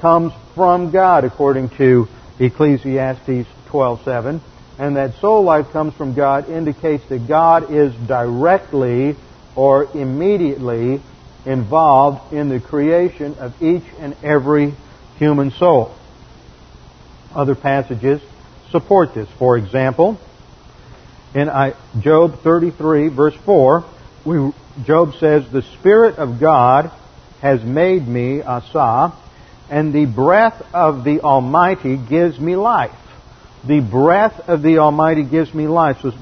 [0.00, 2.06] comes from God, according to
[2.38, 4.40] Ecclesiastes 12:7
[4.78, 9.16] and that soul life comes from God indicates that God is directly
[9.54, 11.00] or immediately
[11.46, 14.74] involved in the creation of each and every
[15.18, 15.94] human soul.
[17.34, 18.20] Other passages
[18.70, 19.28] support this.
[19.38, 20.18] For example,
[21.34, 21.48] in
[22.00, 23.84] Job 33, verse 4,
[24.24, 24.52] we,
[24.84, 26.90] Job says, The Spirit of God
[27.40, 29.14] has made me, Asah,
[29.70, 32.92] and the breath of the Almighty gives me life
[33.66, 35.98] the breath of the Almighty gives me life.
[36.02, 36.12] So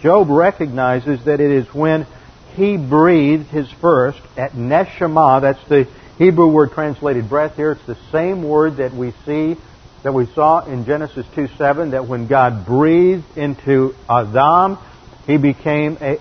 [0.00, 2.06] Job recognizes that it is when
[2.54, 5.88] he breathed his first at Neshama, that's the
[6.18, 7.72] Hebrew word translated breath here.
[7.72, 9.56] It's the same word that we see,
[10.02, 14.78] that we saw in Genesis 2 7, that when God breathed into Adam,
[15.26, 16.18] he became a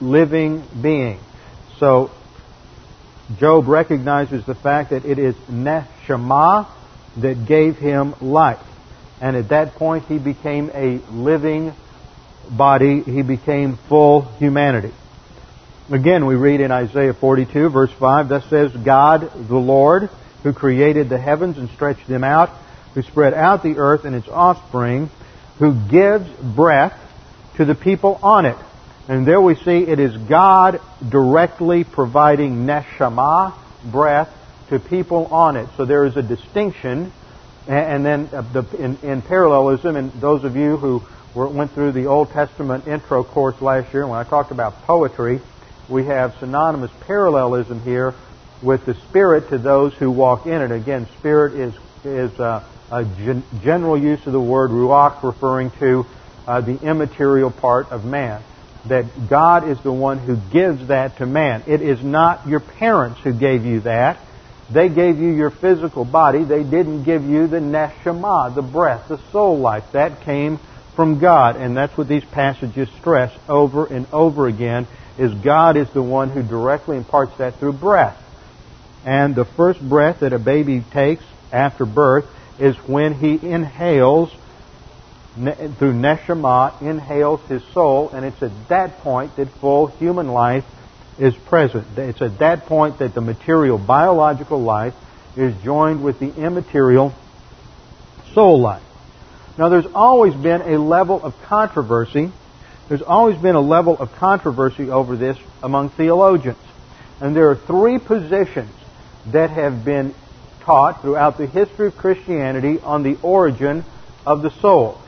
[0.00, 1.18] living being.
[1.78, 2.10] So
[3.38, 6.68] Job recognizes the fact that it is neshama
[7.16, 8.60] that gave him life.
[9.20, 11.74] And at that point he became a living
[12.50, 13.02] body.
[13.02, 14.92] He became full humanity.
[15.90, 20.10] Again, we read in Isaiah 42 verse 5, thus says God the Lord,
[20.42, 22.50] who created the heavens and stretched them out,
[22.94, 25.10] who spread out the earth and its offspring,
[25.58, 26.98] who gives breath
[27.56, 28.56] to the people on it.
[29.08, 33.54] And there we see it is God directly providing neshama,
[33.84, 34.28] breath,
[34.68, 35.68] to people on it.
[35.76, 37.12] So there is a distinction,
[37.66, 41.02] and then uh, in, parallelism, and those of you who
[41.34, 45.40] went through the Old Testament intro course last year, when I talked about poetry,
[45.88, 48.14] we have synonymous parallelism here
[48.62, 50.70] with the Spirit to those who walk in it.
[50.70, 56.06] Again, Spirit is, is uh, a gen- general use of the word ruach referring to
[56.46, 58.42] uh, the immaterial part of man.
[58.86, 61.64] That God is the one who gives that to man.
[61.66, 64.20] It is not your parents who gave you that.
[64.70, 66.42] They gave you your physical body.
[66.44, 69.84] They didn't give you the neshama, the breath, the soul life.
[69.92, 70.58] That came
[70.96, 71.56] from God.
[71.56, 74.88] And that's what these passages stress over and over again
[75.18, 78.20] is God is the one who directly imparts that through breath.
[79.04, 82.26] And the first breath that a baby takes after birth
[82.58, 84.34] is when he inhales
[85.36, 90.64] through neshama, inhales his soul, and it's at that point that full human life
[91.18, 91.86] is present.
[91.96, 94.94] It's at that point that the material biological life
[95.36, 97.14] is joined with the immaterial
[98.32, 98.82] soul life.
[99.58, 102.30] Now, there's always been a level of controversy
[102.88, 106.58] there's always been a level of controversy over this among theologians.
[107.20, 108.70] And there are three positions
[109.26, 110.14] that have been
[110.60, 113.84] taught throughout the history of Christianity on the origin
[114.24, 115.00] of the soul.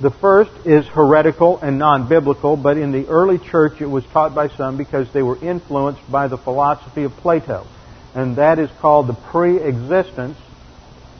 [0.00, 4.48] The first is heretical and non-biblical, but in the early church it was taught by
[4.48, 7.66] some because they were influenced by the philosophy of Plato.
[8.14, 10.36] And that is called the pre-existence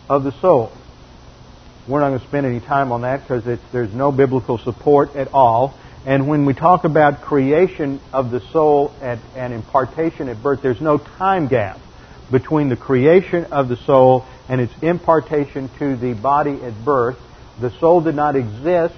[0.09, 0.73] of the soul.
[1.87, 5.33] We're not going to spend any time on that because there's no biblical support at
[5.33, 5.75] all.
[6.05, 10.81] And when we talk about creation of the soul at, and impartation at birth, there's
[10.81, 11.79] no time gap
[12.31, 17.19] between the creation of the soul and its impartation to the body at birth.
[17.61, 18.95] The soul did not exist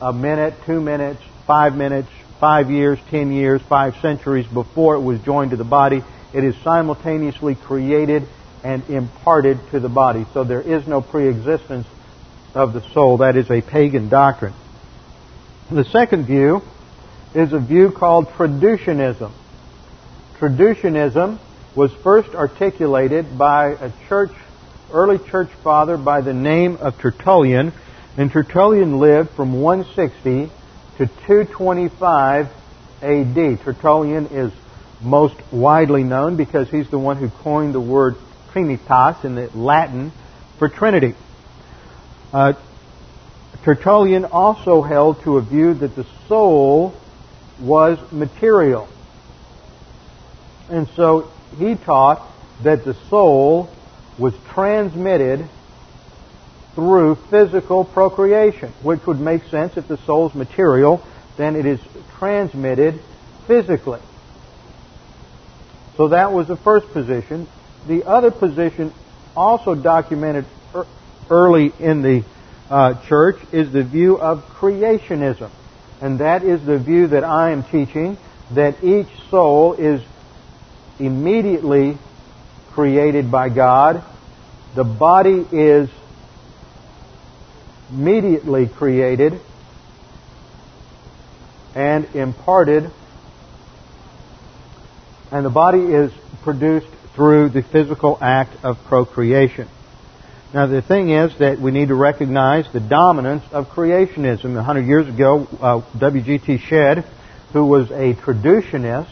[0.00, 2.08] a minute, two minutes, five minutes,
[2.40, 6.02] five years, ten years, five centuries before it was joined to the body.
[6.32, 8.26] It is simultaneously created
[8.64, 10.26] and imparted to the body.
[10.32, 11.86] So there is no pre-existence
[12.54, 13.18] of the soul.
[13.18, 14.54] That is a pagan doctrine.
[15.70, 16.62] The second view
[17.34, 19.30] is a view called traducianism.
[20.38, 21.38] Traducianism
[21.74, 24.32] was first articulated by a church,
[24.92, 27.72] early church father by the name of Tertullian,
[28.16, 30.50] and Tertullian lived from 160
[30.98, 32.48] to 225
[33.02, 33.60] AD.
[33.60, 34.52] Tertullian is
[35.00, 38.16] most widely known because he's the one who coined the word
[38.52, 40.12] Trinitas in the Latin
[40.58, 41.14] for Trinity.
[42.32, 42.52] Uh,
[43.64, 46.94] Tertullian also held to a view that the soul
[47.60, 48.88] was material.
[50.68, 52.26] And so he taught
[52.62, 53.70] that the soul
[54.18, 55.48] was transmitted
[56.74, 61.04] through physical procreation, which would make sense if the soul is material,
[61.36, 61.80] then it is
[62.18, 63.00] transmitted
[63.46, 64.00] physically.
[65.96, 67.46] So that was the first position.
[67.86, 68.92] The other position,
[69.36, 70.46] also documented
[71.30, 72.24] early in the
[72.70, 75.50] uh, church, is the view of creationism.
[76.00, 78.16] And that is the view that I am teaching,
[78.52, 80.02] that each soul is
[80.98, 81.98] immediately
[82.74, 84.02] created by God.
[84.74, 85.88] The body is
[87.90, 89.40] immediately created
[91.74, 92.90] and imparted.
[95.30, 96.12] And the body is
[96.42, 99.68] produced through the physical act of procreation.
[100.54, 104.56] Now, the thing is that we need to recognize the dominance of creationism.
[104.56, 106.58] A hundred years ago, uh, W.G.T.
[106.58, 107.06] Shedd,
[107.54, 109.08] who was a traducianist,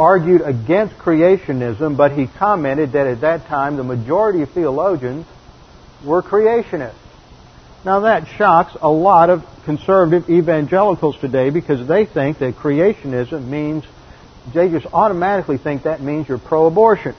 [0.00, 5.26] argued against creationism, but he commented that at that time the majority of theologians
[6.02, 6.94] were creationists.
[7.84, 13.84] Now, that shocks a lot of conservative evangelicals today because they think that creationism means
[14.54, 17.14] they just automatically think that means you're pro-abortion.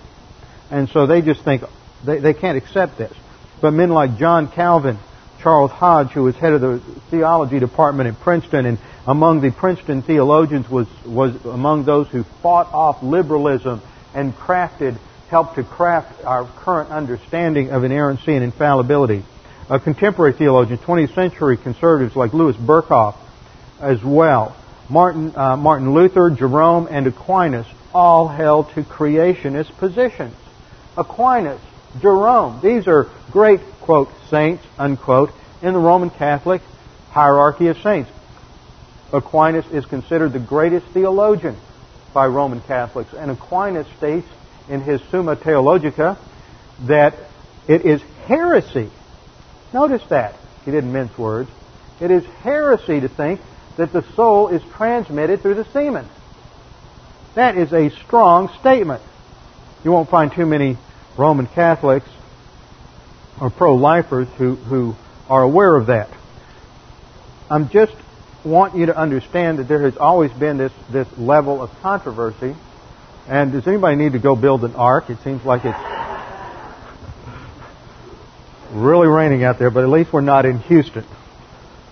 [0.71, 1.63] And so they just think
[2.03, 3.13] they, they can't accept this.
[3.61, 4.97] But men like John Calvin,
[5.41, 6.79] Charles Hodge, who was head of the
[7.11, 12.71] theology department at Princeton, and among the Princeton theologians was, was among those who fought
[12.73, 13.81] off liberalism
[14.13, 14.97] and crafted,
[15.29, 19.23] helped to craft our current understanding of inerrancy and infallibility.
[19.69, 23.15] A contemporary theologian, 20th century conservatives like Louis Berkhof
[23.79, 24.55] as well
[24.91, 30.35] Martin, uh, Martin Luther, Jerome, and Aquinas all held to creationist positions.
[30.97, 31.61] Aquinas,
[32.01, 35.31] Jerome, these are great, quote, saints, unquote,
[35.61, 36.61] in the Roman Catholic
[37.11, 38.09] hierarchy of saints.
[39.13, 41.57] Aquinas is considered the greatest theologian
[42.13, 44.27] by Roman Catholics, and Aquinas states
[44.69, 46.17] in his Summa Theologica
[46.81, 47.15] that
[47.67, 48.89] it is heresy.
[49.73, 50.35] Notice that.
[50.65, 51.49] He didn't mince words.
[51.99, 53.41] It is heresy to think
[53.77, 56.07] that the soul is transmitted through the semen.
[57.35, 59.01] That is a strong statement.
[59.83, 60.77] You won't find too many
[61.17, 62.09] Roman Catholics
[63.39, 64.95] or pro-lifers who, who
[65.29, 66.09] are aware of that.
[67.49, 67.93] I'm just
[68.43, 72.55] want you to understand that there has always been this, this level of controversy.
[73.27, 75.09] And does anybody need to go build an ark?
[75.09, 75.77] It seems like it's
[78.71, 81.05] really raining out there, but at least we're not in Houston.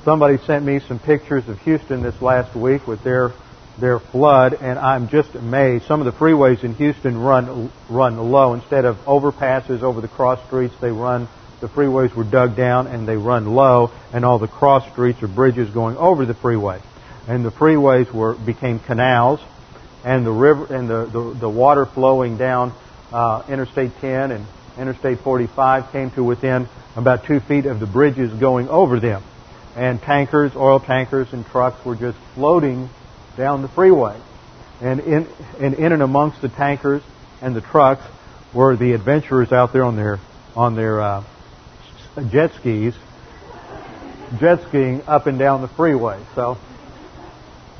[0.03, 3.31] Somebody sent me some pictures of Houston this last week with their
[3.79, 5.85] their flood, and I'm just amazed.
[5.85, 10.43] Some of the freeways in Houston run run low instead of overpasses over the cross
[10.47, 10.73] streets.
[10.81, 11.27] They run
[11.61, 15.27] the freeways were dug down and they run low, and all the cross streets or
[15.27, 16.79] bridges going over the freeway,
[17.27, 19.39] and the freeways were became canals,
[20.03, 22.73] and the river and the the, the water flowing down
[23.11, 24.45] uh, Interstate 10 and
[24.77, 29.23] Interstate 45 came to within about two feet of the bridges going over them,
[29.75, 32.89] and tankers, oil tankers, and trucks were just floating
[33.35, 34.17] down the freeway,
[34.81, 35.27] and in
[35.59, 37.01] and in and amongst the tankers
[37.41, 38.03] and the trucks
[38.53, 40.19] were the adventurers out there on their
[40.55, 41.23] on their uh,
[42.23, 42.93] jet skis,
[44.39, 46.19] jet skiing up and down the freeway.
[46.35, 46.57] So,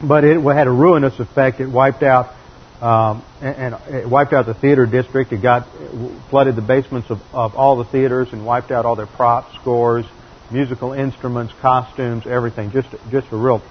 [0.01, 1.59] but it had a ruinous effect.
[1.59, 2.33] It wiped out,
[2.81, 5.31] um, and, and, it wiped out the theater district.
[5.33, 8.95] It got it flooded the basements of, of all the theaters and wiped out all
[8.95, 10.05] their props, scores,
[10.51, 12.71] musical instruments, costumes, everything.
[12.71, 13.61] Just just a real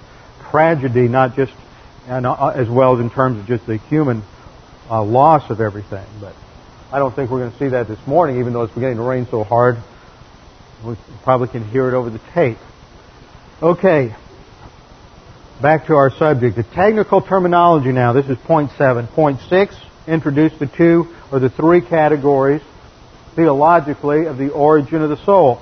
[0.51, 1.53] tragedy, not just
[2.09, 4.23] and uh, as well as in terms of just the human
[4.89, 6.05] uh, loss of everything.
[6.19, 6.35] But
[6.91, 9.03] I don't think we're going to see that this morning, even though it's beginning to
[9.03, 9.77] rain so hard.
[10.85, 12.57] We probably can hear it over the tape.
[13.61, 14.15] Okay.
[15.61, 16.55] Back to our subject.
[16.55, 18.13] The technical terminology now.
[18.13, 19.07] This is point seven.
[19.07, 19.75] Point six,
[20.07, 22.61] introduce the two or the three categories
[23.35, 25.61] theologically of the origin of the soul.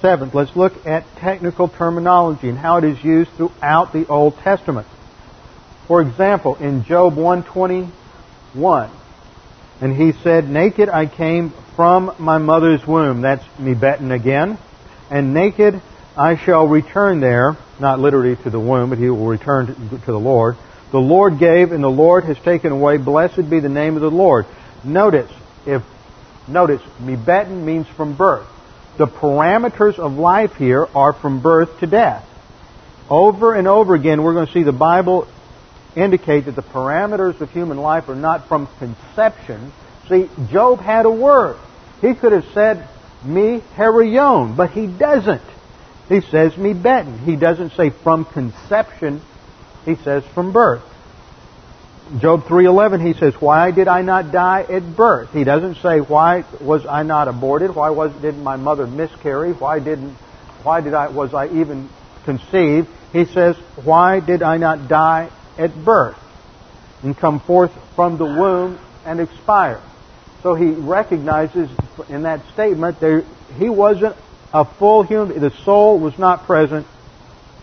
[0.00, 4.86] Seventh, let's look at technical terminology and how it is used throughout the Old Testament.
[5.86, 8.90] For example, in Job 121,
[9.80, 13.22] and he said, Naked I came from my mother's womb.
[13.22, 14.58] That's Mibeten again.
[15.10, 15.80] And naked
[16.16, 20.18] I shall return there, not literally to the womb, but he will return to, the
[20.18, 20.56] Lord.
[20.90, 22.98] The Lord gave and the Lord has taken away.
[22.98, 24.46] Blessed be the name of the Lord.
[24.84, 25.30] Notice,
[25.66, 25.82] if,
[26.46, 28.46] notice, Mibeten means from birth.
[28.98, 32.26] The parameters of life here are from birth to death.
[33.08, 35.26] Over and over again, we're going to see the Bible
[35.96, 39.72] indicate that the parameters of human life are not from conception.
[40.08, 41.56] See, Job had a word.
[42.00, 42.88] He could have said,
[43.24, 45.42] me harayon, but he doesn't.
[46.08, 47.20] He says mibeten.
[47.20, 49.22] He doesn't say from conception.
[49.84, 50.82] He says from birth.
[52.18, 56.44] Job 3:11 he says, "Why did I not die at birth?" He doesn't say, "Why
[56.60, 57.72] was I not aborted?
[57.76, 59.52] Why was didn't my mother miscarry?
[59.52, 60.16] Why didn't
[60.64, 61.88] why did I was I even
[62.24, 65.30] conceived?" He says, "Why did I not die
[65.60, 66.18] at birth
[67.04, 69.78] and come forth from the womb and expire?"
[70.42, 71.68] So he recognizes
[72.08, 73.24] in that statement that
[73.58, 74.16] he wasn't
[74.52, 75.38] a full human.
[75.38, 76.86] The soul was not present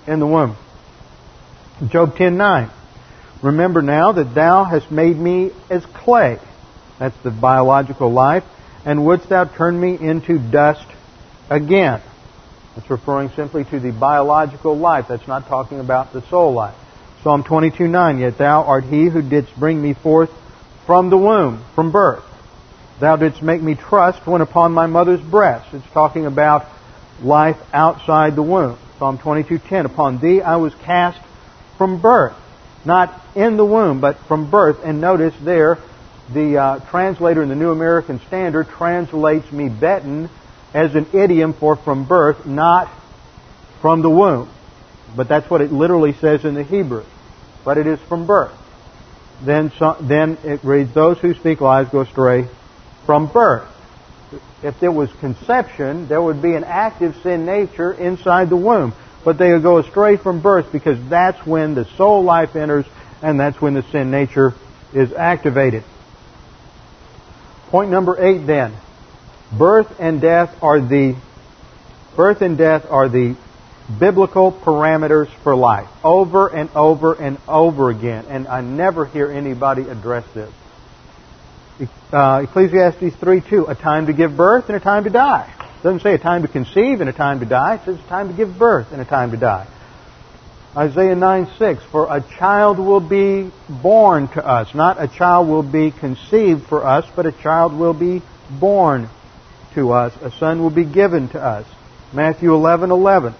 [0.05, 0.55] in the womb.
[1.87, 2.69] Job 10:9.
[3.41, 6.39] Remember now that thou hast made me as clay.
[6.97, 8.43] That's the biological life.
[8.85, 10.85] And wouldst thou turn me into dust
[11.49, 12.01] again?
[12.75, 15.07] That's referring simply to the biological life.
[15.07, 16.75] That's not talking about the soul life.
[17.23, 18.19] Psalm 22:9.
[18.19, 20.31] Yet thou art he who didst bring me forth
[20.85, 22.23] from the womb, from birth.
[22.99, 25.67] Thou didst make me trust when upon my mother's breast.
[25.73, 26.65] It's talking about
[27.21, 28.77] life outside the womb.
[28.99, 29.85] Psalm 22:10.
[29.85, 31.19] Upon thee I was cast
[31.77, 32.33] from birth,
[32.85, 34.77] not in the womb, but from birth.
[34.83, 35.77] And notice there,
[36.33, 40.29] the uh, translator in the New American Standard translates mibeten
[40.73, 42.89] as an idiom for from birth, not
[43.81, 44.49] from the womb.
[45.15, 47.05] But that's what it literally says in the Hebrew.
[47.63, 48.53] But it is from birth.
[49.41, 52.47] Then, so, then it reads, those who speak lies go astray
[53.05, 53.67] from birth.
[54.63, 58.93] If there was conception, there would be an active sin nature inside the womb.
[59.23, 62.85] But they go astray from birth because that's when the soul life enters
[63.21, 64.53] and that's when the sin nature
[64.93, 65.83] is activated.
[67.69, 68.73] Point number eight then.
[69.51, 71.15] Birth and death are the
[72.15, 73.35] birth and death are the
[73.99, 79.83] biblical parameters for life over and over and over again, and I never hear anybody
[79.83, 80.51] address this.
[82.11, 85.53] Uh, Ecclesiastes 3 2, a time to give birth and a time to die.
[85.59, 87.75] It doesn't say a time to conceive and a time to die.
[87.75, 89.67] It says a time to give birth and a time to die.
[90.75, 94.73] Isaiah 9 6, for a child will be born to us.
[94.75, 99.09] Not a child will be conceived for us, but a child will be born
[99.73, 100.13] to us.
[100.21, 101.65] A son will be given to us.
[102.13, 103.33] Matthew 11 11.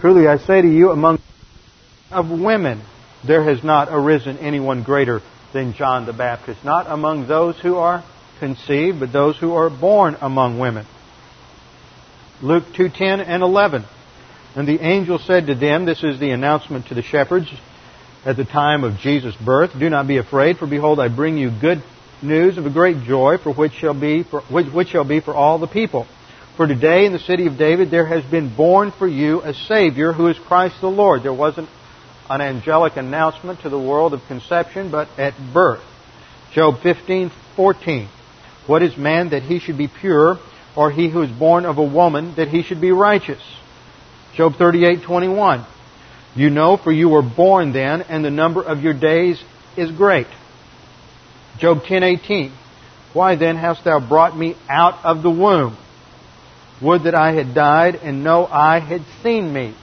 [0.00, 1.18] Truly I say to you, among
[2.10, 2.82] of women,
[3.24, 5.20] there has not arisen anyone greater
[5.52, 6.64] than John the Baptist.
[6.64, 8.02] Not among those who are
[8.38, 10.86] conceived, but those who are born among women.
[12.42, 13.84] Luke 2:10 and 11.
[14.56, 17.52] And the angel said to them, this is the announcement to the shepherds
[18.24, 21.50] at the time of Jesus' birth, do not be afraid, for behold, I bring you
[21.50, 21.82] good
[22.22, 25.34] news of a great joy, for which shall be for, which, which shall be for
[25.34, 26.06] all the people.
[26.60, 30.12] For today in the city of David there has been born for you a Savior
[30.12, 31.22] who is Christ the Lord.
[31.22, 31.70] There wasn't
[32.28, 35.80] an angelic announcement to the world of conception, but at birth.
[36.52, 38.08] Job 15:14.
[38.66, 40.38] What is man that he should be pure,
[40.76, 43.40] or he who is born of a woman that he should be righteous?
[44.34, 45.64] Job 38:21.
[46.36, 49.42] You know, for you were born then, and the number of your days
[49.78, 50.26] is great.
[51.56, 52.52] Job 10:18.
[53.14, 55.78] Why then hast thou brought me out of the womb?
[56.82, 59.74] Would that I had died, and no eye had seen me.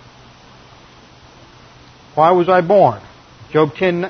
[2.16, 3.02] Why was I born?
[3.52, 4.10] Job 10,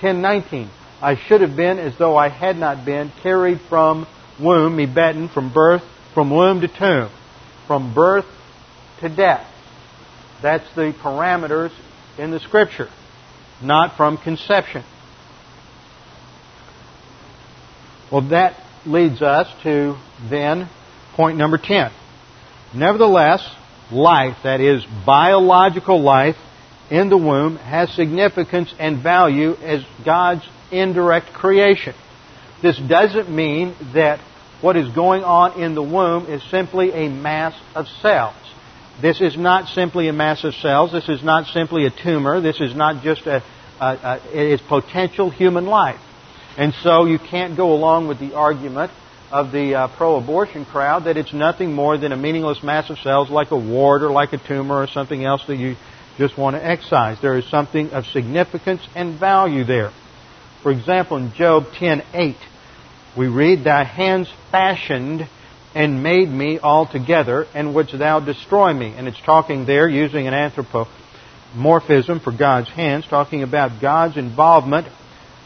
[0.00, 0.68] 10:19.
[1.00, 4.06] I should have been as though I had not been carried from
[4.40, 5.84] womb, mibeten, from birth
[6.18, 7.10] from womb to tomb,
[7.68, 8.26] from birth
[9.00, 9.46] to death.
[10.42, 11.70] That's the parameters
[12.18, 12.88] in the Scripture,
[13.62, 14.82] not from conception.
[18.10, 18.56] Well, that
[18.88, 19.96] leads us to
[20.28, 20.68] then
[21.14, 21.90] point number 10.
[22.74, 23.42] Nevertheless,
[23.90, 26.36] life, that is, biological life
[26.90, 31.94] in the womb, has significance and value as God's indirect creation.
[32.62, 34.20] This doesn't mean that
[34.60, 38.34] what is going on in the womb is simply a mass of cells.
[39.00, 40.90] This is not simply a mass of cells.
[40.90, 42.40] This is not simply a tumor.
[42.40, 43.44] This is not just a,
[43.80, 46.00] a, a it is potential human life.
[46.58, 48.90] And so you can't go along with the argument
[49.30, 53.30] of the uh, pro-abortion crowd that it's nothing more than a meaningless mass of cells
[53.30, 55.76] like a wart or like a tumor or something else that you
[56.16, 57.20] just want to excise.
[57.22, 59.92] There is something of significance and value there.
[60.64, 62.34] For example, in Job 10:8,
[63.16, 65.28] we read, Thy hands fashioned
[65.76, 68.94] and made me altogether, and wouldst thou destroy me?
[68.96, 74.88] And it's talking there using an anthropomorphism for God's hands, talking about God's involvement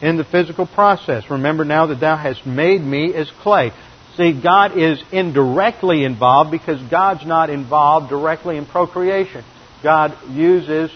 [0.03, 1.30] in the physical process.
[1.30, 3.72] Remember now that thou hast made me as clay.
[4.16, 9.44] See, God is indirectly involved because God's not involved directly in procreation.
[9.82, 10.90] God uses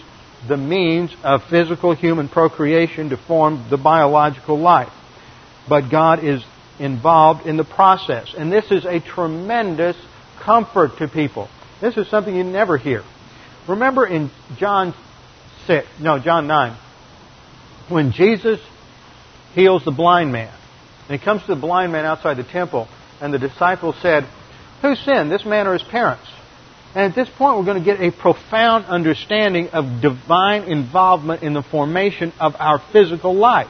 [0.47, 4.91] the means of physical human procreation to form the biological life.
[5.67, 6.43] But God is
[6.77, 8.35] involved in the process.
[8.37, 9.97] And this is a tremendous
[10.39, 11.49] comfort to people.
[11.81, 13.03] This is something you never hear.
[13.67, 14.93] Remember in John
[15.65, 16.77] 6, no, John 9,
[17.89, 18.59] when Jesus
[19.57, 20.53] heals the blind man,
[21.09, 22.87] and he comes to the blind man outside the temple,
[23.21, 24.25] and the disciples said,
[24.81, 26.27] Who sinned, this man or his parents?
[26.95, 31.53] And at this point, we're going to get a profound understanding of divine involvement in
[31.53, 33.69] the formation of our physical life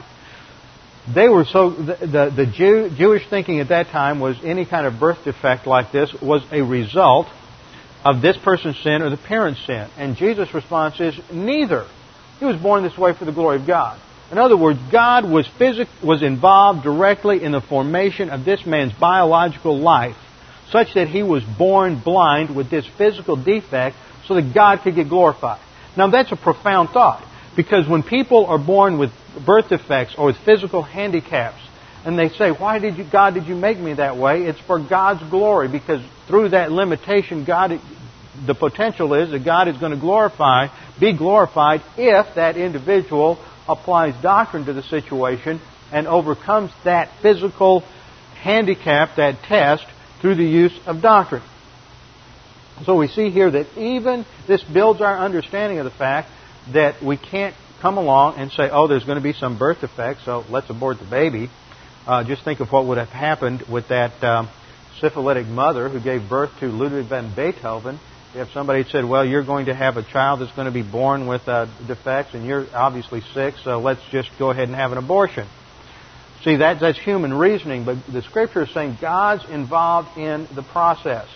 [1.14, 4.86] they were so the the, the Jew, Jewish thinking at that time was any kind
[4.86, 7.26] of birth defect like this was a result
[8.04, 9.88] of this person's sin or the parent's sin.
[9.96, 11.86] And Jesus' response is neither.
[12.38, 14.00] He was born this way for the glory of God.
[14.30, 18.92] In other words, God was physic, was involved directly in the formation of this man's
[18.92, 20.16] biological life,
[20.70, 25.08] such that he was born blind with this physical defect, so that God could get
[25.08, 25.60] glorified.
[25.96, 27.24] Now that's a profound thought.
[27.56, 29.10] Because when people are born with
[29.44, 31.60] birth defects or with physical handicaps,
[32.04, 34.78] and they say, "Why did you, God, did you make me that way?" It's for
[34.78, 37.80] God's glory, because through that limitation, God,
[38.46, 40.68] the potential is that God is going to glorify,
[41.00, 45.60] be glorified if that individual applies doctrine to the situation
[45.92, 47.80] and overcomes that physical
[48.40, 49.84] handicap, that test,
[50.20, 51.42] through the use of doctrine.
[52.84, 56.28] So we see here that even this builds our understanding of the fact
[56.72, 60.20] that we can't come along and say, oh, there's going to be some birth defect,
[60.24, 61.50] so let's abort the baby.
[62.06, 64.48] Uh, just think of what would have happened with that um,
[65.00, 67.98] syphilitic mother who gave birth to Ludwig van Beethoven.
[68.38, 71.26] If somebody said, well, you're going to have a child that's going to be born
[71.26, 74.98] with uh, defects and you're obviously sick, so let's just go ahead and have an
[74.98, 75.48] abortion.
[76.44, 81.26] See, that, that's human reasoning, but the Scripture is saying God's involved in the process.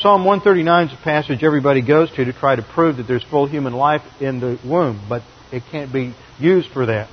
[0.00, 3.46] Psalm 139 is a passage everybody goes to to try to prove that there's full
[3.46, 7.08] human life in the womb, but it can't be used for that.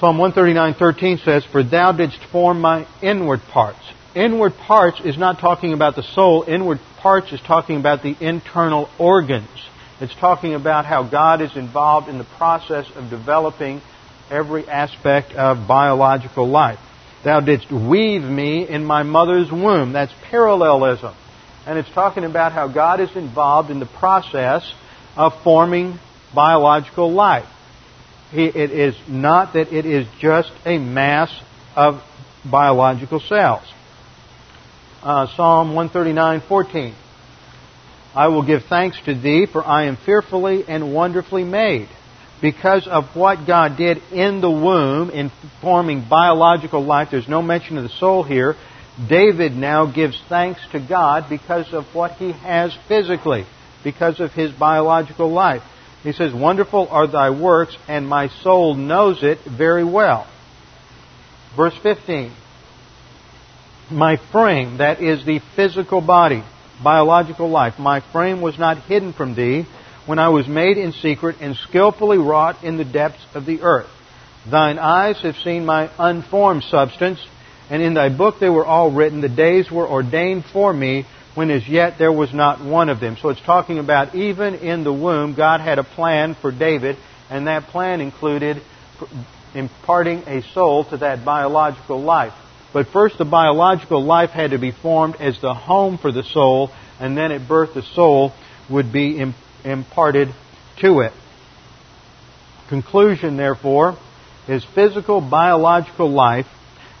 [0.00, 3.83] Psalm 139:13 says, "For thou didst form my inward parts."
[4.14, 6.44] Inward parts is not talking about the soul.
[6.46, 9.48] Inward parts is talking about the internal organs.
[10.00, 13.80] It's talking about how God is involved in the process of developing
[14.30, 16.78] every aspect of biological life.
[17.24, 19.92] Thou didst weave me in my mother's womb.
[19.92, 21.14] That's parallelism.
[21.66, 24.62] And it's talking about how God is involved in the process
[25.16, 25.98] of forming
[26.32, 27.48] biological life.
[28.32, 31.30] It is not that it is just a mass
[31.74, 32.02] of
[32.44, 33.64] biological cells.
[35.04, 36.94] Uh, Psalm 139:14.
[38.14, 41.88] I will give thanks to thee, for I am fearfully and wonderfully made
[42.40, 45.30] because of what God did in the womb in
[45.60, 47.08] forming biological life.
[47.10, 48.56] There's no mention of the soul here.
[49.06, 53.44] David now gives thanks to God because of what he has physically,
[53.82, 55.62] because of his biological life.
[56.02, 60.26] He says, Wonderful are thy works, and my soul knows it very well.
[61.56, 62.32] Verse 15.
[63.90, 66.42] My frame, that is the physical body,
[66.82, 69.66] biological life, my frame was not hidden from thee
[70.06, 73.88] when I was made in secret and skillfully wrought in the depths of the earth.
[74.50, 77.18] Thine eyes have seen my unformed substance,
[77.70, 79.20] and in thy book they were all written.
[79.20, 83.16] The days were ordained for me when as yet there was not one of them.
[83.20, 86.96] So it's talking about even in the womb, God had a plan for David,
[87.30, 88.62] and that plan included
[89.54, 92.34] imparting a soul to that biological life.
[92.74, 96.70] But first, the biological life had to be formed as the home for the soul,
[96.98, 98.32] and then at birth, the soul
[98.68, 99.24] would be
[99.64, 100.34] imparted
[100.80, 101.12] to it.
[102.68, 103.96] Conclusion, therefore,
[104.48, 106.46] is physical biological life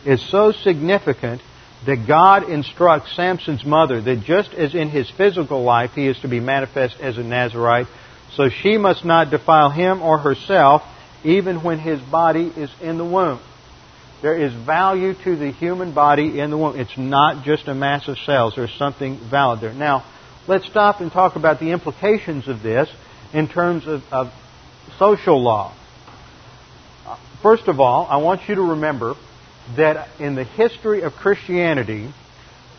[0.06, 1.42] is so significant
[1.86, 6.28] that God instructs Samson's mother that just as in his physical life he is to
[6.28, 7.88] be manifest as a Nazarite,
[8.36, 10.82] so she must not defile him or herself
[11.24, 13.40] even when his body is in the womb.
[14.24, 16.80] There is value to the human body in the womb.
[16.80, 18.54] It's not just a mass of cells.
[18.56, 19.74] There's something valid there.
[19.74, 20.02] Now,
[20.46, 22.88] let's stop and talk about the implications of this
[23.34, 24.32] in terms of, of
[24.98, 25.74] social law.
[27.42, 29.14] First of all, I want you to remember
[29.76, 32.10] that in the history of Christianity,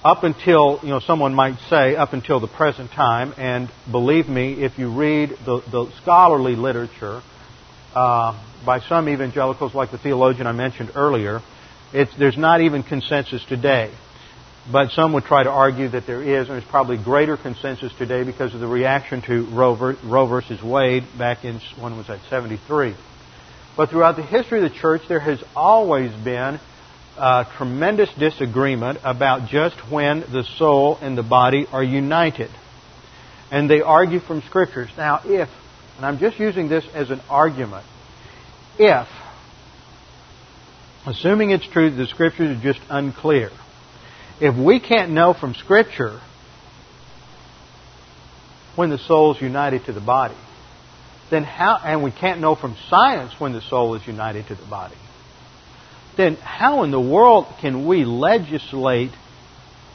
[0.03, 4.63] up until, you know, someone might say up until the present time, and believe me,
[4.63, 7.21] if you read the, the scholarly literature
[7.93, 8.35] uh,
[8.65, 11.41] by some evangelicals, like the theologian I mentioned earlier,
[11.91, 13.91] there's not even consensus today.
[14.71, 18.23] But some would try to argue that there is, and there's probably greater consensus today
[18.23, 22.95] because of the reaction to Roe, versus Wade back in, when was that, 73.
[23.77, 26.59] But throughout the history of the church, there has always been
[27.57, 32.49] tremendous disagreement about just when the soul and the body are united.
[33.51, 34.89] And they argue from scriptures.
[34.97, 35.49] Now, if,
[35.97, 37.85] and I'm just using this as an argument,
[38.77, 39.07] if,
[41.05, 43.51] assuming it's true that the scriptures are just unclear,
[44.41, 46.19] if we can't know from scripture
[48.75, 50.35] when the soul is united to the body,
[51.29, 54.65] then how, and we can't know from science when the soul is united to the
[54.65, 54.95] body,
[56.17, 59.11] then how in the world can we legislate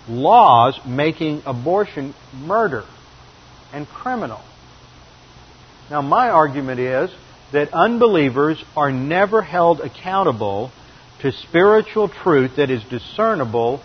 [0.09, 2.85] laws making abortion murder
[3.73, 4.41] and criminal?
[5.91, 7.11] Now, my argument is
[7.53, 10.71] that unbelievers are never held accountable
[11.21, 13.83] to spiritual truth that is discernible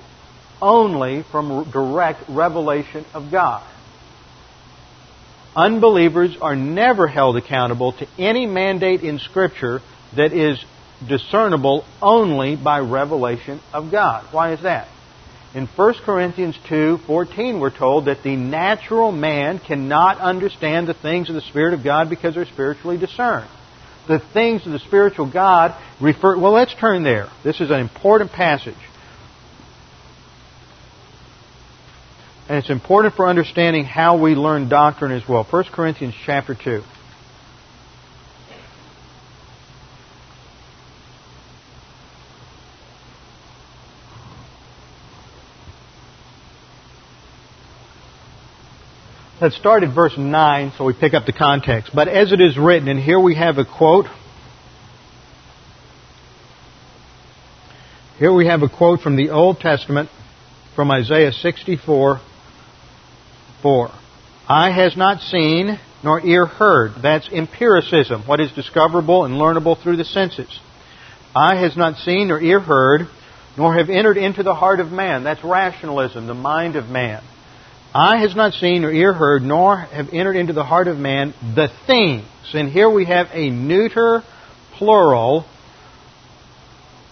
[0.61, 3.63] only from direct revelation of God.
[5.55, 9.81] Unbelievers are never held accountable to any mandate in Scripture
[10.15, 10.63] that is
[11.07, 14.25] discernible only by revelation of God.
[14.31, 14.87] Why is that?
[15.55, 21.35] In 1 Corinthians 2:14 we're told that the natural man cannot understand the things of
[21.35, 23.47] the spirit of God because they're spiritually discerned.
[24.07, 27.29] The things of the spiritual God refer Well, let's turn there.
[27.45, 28.75] This is an important passage.
[32.49, 35.45] And it's important for understanding how we learn doctrine as well.
[35.49, 36.83] 1 Corinthians chapter 2.
[49.45, 51.91] Let's start at verse 9 so we pick up the context.
[51.93, 54.07] But as it is written, and here we have a quote.
[58.17, 60.09] Here we have a quote from the Old Testament
[60.75, 62.21] from Isaiah 64
[63.61, 63.91] 4.
[64.49, 66.93] Eye has not seen, nor ear heard.
[67.03, 70.59] That's empiricism, what is discoverable and learnable through the senses.
[71.35, 73.01] Eye has not seen, nor ear heard,
[73.59, 75.23] nor have entered into the heart of man.
[75.23, 77.21] That's rationalism, the mind of man
[77.95, 81.33] Eye has not seen or ear heard, nor have entered into the heart of man
[81.55, 82.25] the things.
[82.53, 84.21] And here we have a neuter
[84.73, 85.45] plural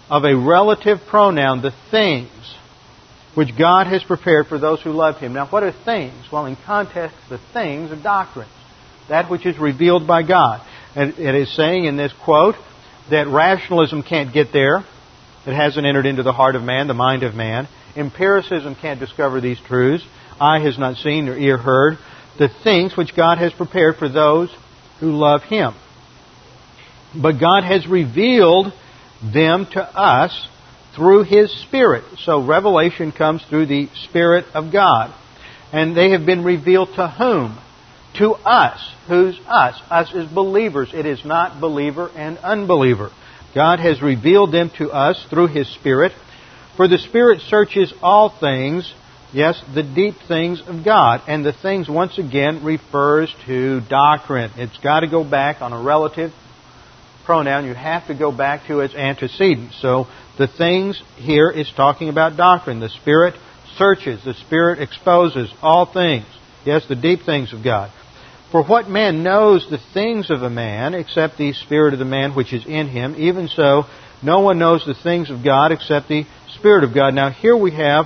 [0.09, 2.29] of a relative pronoun, the things,
[3.33, 5.31] which God has prepared for those who love Him.
[5.31, 6.25] Now, what are things?
[6.29, 8.51] Well, in context, the things are doctrines.
[9.07, 10.67] That which is revealed by God.
[10.97, 12.55] And it is saying in this quote
[13.09, 14.79] that rationalism can't get there.
[15.45, 17.69] It hasn't entered into the heart of man, the mind of man.
[17.95, 20.05] Empiricism can't discover these truths.
[20.39, 21.97] Eye has not seen nor ear heard
[22.37, 24.53] the things which God has prepared for those
[24.99, 25.73] who love Him.
[27.15, 28.73] But God has revealed
[29.21, 30.47] them to us
[30.95, 32.03] through His Spirit.
[32.19, 35.13] So revelation comes through the Spirit of God.
[35.71, 37.59] And they have been revealed to whom?
[38.17, 38.79] To us.
[39.07, 39.79] Who's us?
[39.89, 40.91] Us as believers.
[40.93, 43.09] It is not believer and unbeliever.
[43.55, 46.11] God has revealed them to us through His Spirit.
[46.77, 48.91] For the Spirit searches all things,
[49.33, 51.21] yes, the deep things of God.
[51.27, 54.51] And the things, once again, refers to doctrine.
[54.57, 56.31] It's got to go back on a relative
[57.25, 57.65] pronoun.
[57.65, 59.73] You have to go back to its antecedent.
[59.79, 60.07] So
[60.37, 62.79] the things here is talking about doctrine.
[62.79, 63.35] The Spirit
[63.77, 66.25] searches, the Spirit exposes all things.
[66.65, 67.91] Yes, the deep things of God.
[68.51, 72.35] For what man knows the things of a man except the Spirit of the man
[72.35, 73.15] which is in him?
[73.17, 73.85] Even so,
[74.21, 76.25] no one knows the things of God except the
[76.55, 77.15] Spirit of God.
[77.15, 78.05] Now, here we have,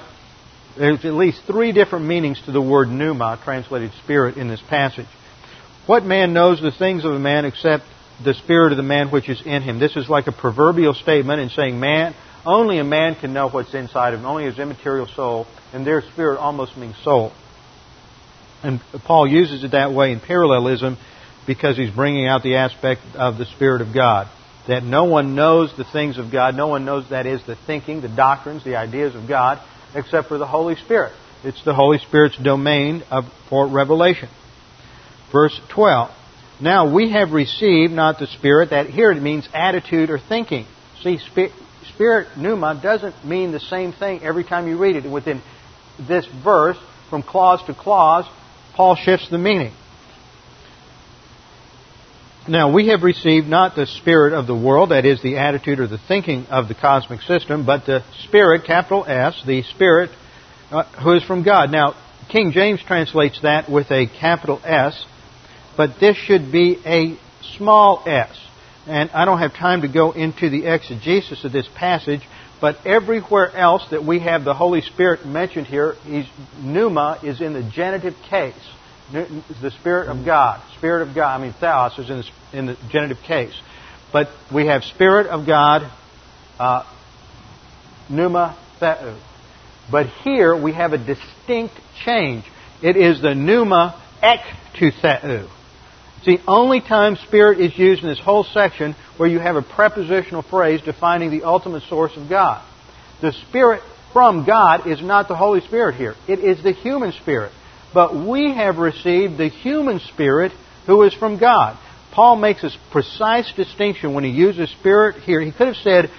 [0.77, 5.07] there's at least three different meanings to the word pneuma, translated spirit, in this passage.
[5.85, 7.83] What man knows the things of a man except
[8.23, 9.79] the spirit of the man which is in him?
[9.79, 12.13] This is like a proverbial statement in saying, man,
[12.45, 16.01] only a man can know what's inside of him, only his immaterial soul, and their
[16.13, 17.31] spirit almost means soul.
[18.63, 20.97] And Paul uses it that way in parallelism
[21.45, 24.27] because he's bringing out the aspect of the Spirit of God.
[24.67, 28.01] That no one knows the things of God, no one knows that is the thinking,
[28.01, 29.61] the doctrines, the ideas of God,
[29.97, 31.11] except for the Holy Spirit.
[31.43, 34.29] It's the Holy Spirit's domain of, for revelation.
[35.31, 36.11] Verse 12.
[36.61, 40.65] Now we have received not the Spirit, that here it means attitude or thinking.
[41.03, 41.19] See,
[41.93, 45.09] Spirit pneuma doesn't mean the same thing every time you read it.
[45.09, 45.41] Within
[45.99, 46.77] this verse,
[47.09, 48.25] from clause to clause,
[48.75, 49.73] Paul shifts the meaning.
[52.49, 55.87] Now, we have received not the spirit of the world, that is, the attitude or
[55.87, 60.11] the thinking of the cosmic system, but the spirit, capital S, the spirit
[60.71, 61.71] uh, who is from God.
[61.71, 61.95] Now,
[62.29, 65.05] King James translates that with a capital S,
[65.75, 67.17] but this should be a
[67.57, 68.35] small s.
[68.85, 72.21] And I don't have time to go into the exegesis of this passage,
[72.61, 75.95] but everywhere else that we have the Holy Spirit mentioned here,
[76.61, 78.55] pneuma is in the genitive case.
[79.11, 80.61] The Spirit of God.
[80.77, 83.53] Spirit of God, I mean, theos is in the, in the genitive case.
[84.11, 85.89] But we have Spirit of God,
[86.59, 86.83] uh,
[88.09, 89.17] pneuma theou.
[89.89, 92.43] But here we have a distinct change.
[92.81, 94.41] It is the pneuma ek
[94.79, 95.49] to theou.
[96.17, 99.61] It's the only time Spirit is used in this whole section where you have a
[99.61, 102.65] prepositional phrase defining the ultimate source of God.
[103.21, 103.81] The Spirit
[104.11, 106.15] from God is not the Holy Spirit here.
[106.27, 107.51] It is the human spirit.
[107.93, 110.51] But we have received the human spirit
[110.85, 111.77] who is from God.
[112.11, 115.39] Paul makes a precise distinction when he uses spirit here.
[115.39, 116.09] He could have said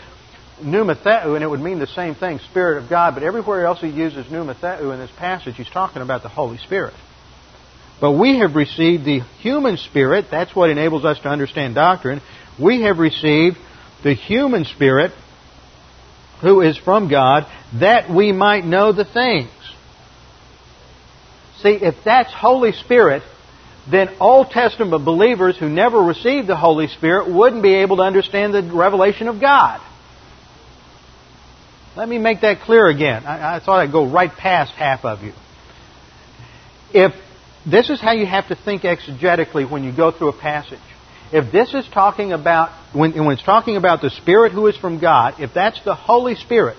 [0.62, 3.80] pneuma theou, and it would mean the same thing, spirit of God, but everywhere else
[3.80, 6.94] he uses pneuma theou in this passage, he's talking about the Holy Spirit.
[8.00, 10.26] But we have received the human spirit.
[10.30, 12.20] That's what enables us to understand doctrine.
[12.60, 13.56] We have received
[14.04, 15.12] the human spirit
[16.40, 17.46] who is from God
[17.80, 19.50] that we might know the things.
[21.62, 23.22] See, if that's Holy Spirit,
[23.90, 28.54] then Old Testament believers who never received the Holy Spirit wouldn't be able to understand
[28.54, 29.80] the revelation of God.
[31.96, 33.26] Let me make that clear again.
[33.26, 35.32] I, I thought I'd go right past half of you.
[36.94, 37.12] If
[37.66, 40.78] this is how you have to think exegetically when you go through a passage.
[41.32, 44.98] If this is talking about, when, when it's talking about the Spirit who is from
[44.98, 46.78] God, if that's the Holy Spirit,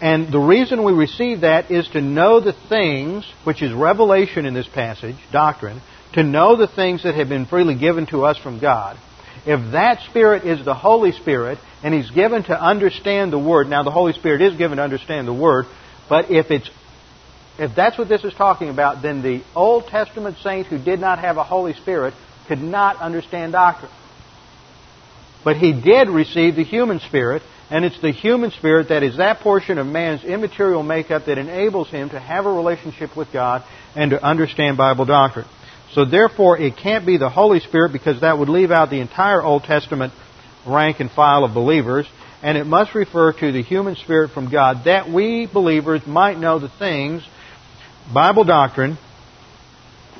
[0.00, 4.54] and the reason we receive that is to know the things, which is revelation in
[4.54, 5.80] this passage, doctrine,
[6.14, 8.98] to know the things that have been freely given to us from God.
[9.46, 13.82] If that Spirit is the Holy Spirit, and He's given to understand the Word, now
[13.82, 15.66] the Holy Spirit is given to understand the Word,
[16.08, 16.68] but if it's
[17.58, 21.20] if that's what this is talking about, then the Old Testament saint who did not
[21.20, 22.14] have a Holy Spirit
[22.48, 23.92] could not understand doctrine.
[25.44, 29.40] But he did receive the human spirit, and it's the human spirit that is that
[29.40, 33.64] portion of man's immaterial makeup that enables him to have a relationship with God
[33.96, 35.46] and to understand Bible doctrine.
[35.92, 39.42] So therefore, it can't be the Holy Spirit because that would leave out the entire
[39.42, 40.12] Old Testament
[40.66, 42.06] rank and file of believers,
[42.42, 46.58] and it must refer to the human spirit from God that we believers might know
[46.58, 47.22] the things
[48.12, 48.98] Bible doctrine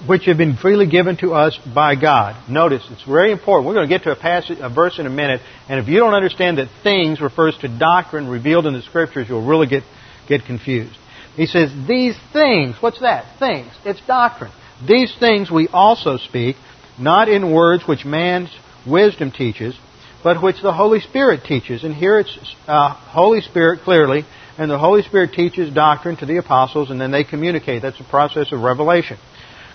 [0.07, 2.51] which have been freely given to us by God.
[2.51, 3.67] Notice, it's very important.
[3.67, 5.99] We're going to get to a passage, a verse in a minute, and if you
[5.99, 9.83] don't understand that things refers to doctrine revealed in the Scriptures, you'll really get,
[10.29, 10.97] get confused.
[11.37, 13.39] He says, these things, what's that?
[13.39, 13.73] Things.
[13.85, 14.53] It's doctrine.
[14.87, 16.57] These things we also speak,
[16.99, 18.51] not in words which man's
[18.87, 19.75] wisdom teaches,
[20.23, 21.85] but which the Holy Spirit teaches.
[21.85, 24.25] And here it's uh, Holy Spirit clearly,
[24.59, 27.83] and the Holy Spirit teaches doctrine to the apostles, and then they communicate.
[27.83, 29.19] That's a process of revelation.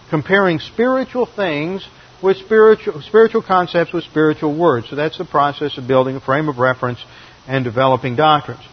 [0.09, 1.87] Comparing spiritual things
[2.21, 4.89] with spiritual, spiritual concepts with spiritual words.
[4.89, 6.99] So that's the process of building a frame of reference
[7.47, 8.63] and developing doctrines.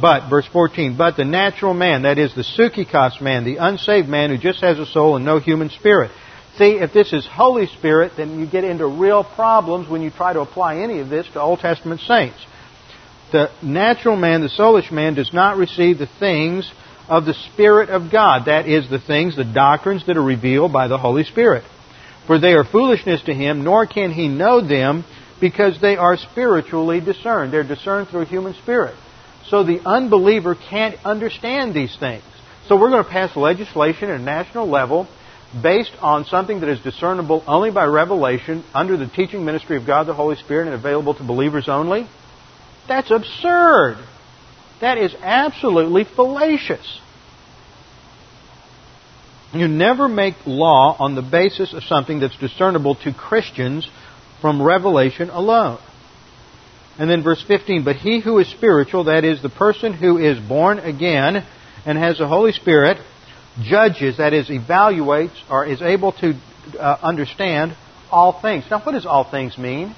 [0.00, 4.30] But, verse 14, but the natural man, that is the psychikos man, the unsaved man
[4.30, 6.12] who just has a soul and no human spirit.
[6.58, 10.32] See, if this is Holy Spirit, then you get into real problems when you try
[10.32, 12.38] to apply any of this to Old Testament saints.
[13.32, 16.70] The natural man, the soulish man, does not receive the things
[17.10, 18.46] of the Spirit of God.
[18.46, 21.64] That is, the things, the doctrines that are revealed by the Holy Spirit.
[22.26, 25.04] For they are foolishness to him, nor can he know them
[25.40, 27.52] because they are spiritually discerned.
[27.52, 28.94] They're discerned through a human spirit.
[29.48, 32.22] So the unbeliever can't understand these things.
[32.68, 35.08] So we're going to pass legislation at a national level
[35.60, 40.04] based on something that is discernible only by revelation under the teaching ministry of God
[40.04, 42.06] the Holy Spirit and available to believers only.
[42.86, 43.96] That's absurd.
[44.80, 47.00] That is absolutely fallacious.
[49.52, 53.88] You never make law on the basis of something that's discernible to Christians
[54.40, 55.78] from revelation alone.
[56.98, 60.38] And then verse 15, but he who is spiritual, that is, the person who is
[60.38, 61.44] born again
[61.84, 62.98] and has the Holy Spirit,
[63.62, 66.34] judges, that is, evaluates or is able to
[66.78, 67.74] uh, understand
[68.10, 68.64] all things.
[68.70, 69.94] Now, what does all things mean?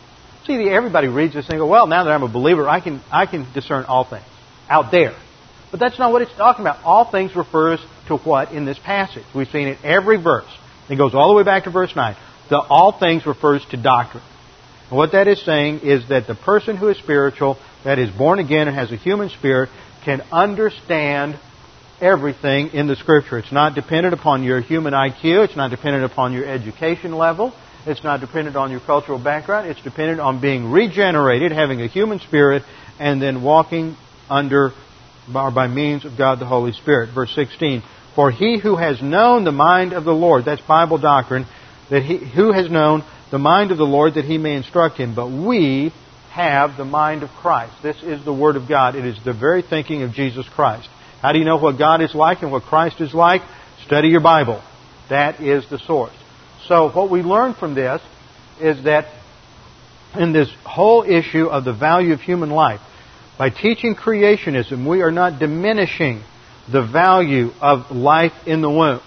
[0.47, 3.27] See, everybody reads this and go, well, now that I'm a believer, I can, I
[3.27, 4.25] can discern all things
[4.69, 5.15] out there.
[5.71, 6.85] But that's not what it's talking about.
[6.85, 9.25] All things refers to what in this passage?
[9.35, 10.51] We've seen it every verse.
[10.91, 12.17] It goes all the way back to verse 9.
[12.51, 14.23] The all things refers to doctrine.
[14.91, 18.39] And what that is saying is that the person who is spiritual, that is born
[18.39, 19.71] again and has a human spirit,
[20.05, 21.39] can understand
[22.01, 23.39] everything in the Scripture.
[23.39, 25.45] It's not dependent upon your human IQ.
[25.45, 27.55] It's not dependent upon your education level.
[27.87, 29.71] It's not dependent on your cultural background.
[29.71, 32.63] It's dependent on being regenerated, having a human spirit,
[32.99, 33.97] and then walking
[34.29, 34.73] under
[35.35, 37.15] or by means of God the Holy Spirit.
[37.15, 37.83] Verse 16.
[38.15, 41.47] For he who has known the mind of the Lord, that's Bible doctrine,
[41.91, 45.15] that he who has known the mind of the Lord that he may instruct him.
[45.15, 45.93] But we
[46.31, 47.75] have the mind of Christ.
[47.83, 48.95] This is the Word of God.
[48.95, 50.89] It is the very thinking of Jesus Christ.
[51.21, 53.43] How do you know what God is like and what Christ is like?
[53.87, 54.63] Study your Bible.
[55.09, 56.13] That is the source.
[56.67, 58.01] So what we learn from this
[58.61, 59.07] is that
[60.15, 62.81] in this whole issue of the value of human life,
[63.43, 66.23] by teaching creationism, we are not diminishing
[66.71, 69.01] the value of life in the womb.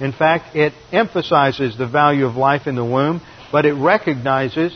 [0.00, 3.20] In fact, it emphasizes the value of life in the womb
[3.52, 4.72] but it recognizes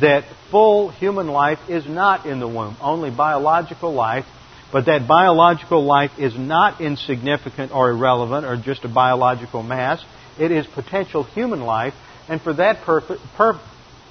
[0.00, 4.26] that full human life is not in the womb, only biological life,
[4.72, 10.04] but that biological life is not insignificant or irrelevant or just a biological mass.
[10.36, 11.94] It is potential human life,
[12.28, 13.20] and for that purpose,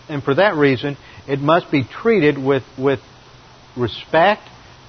[0.07, 0.95] and for that reason,
[1.27, 3.01] it must be treated with with
[3.77, 4.43] respect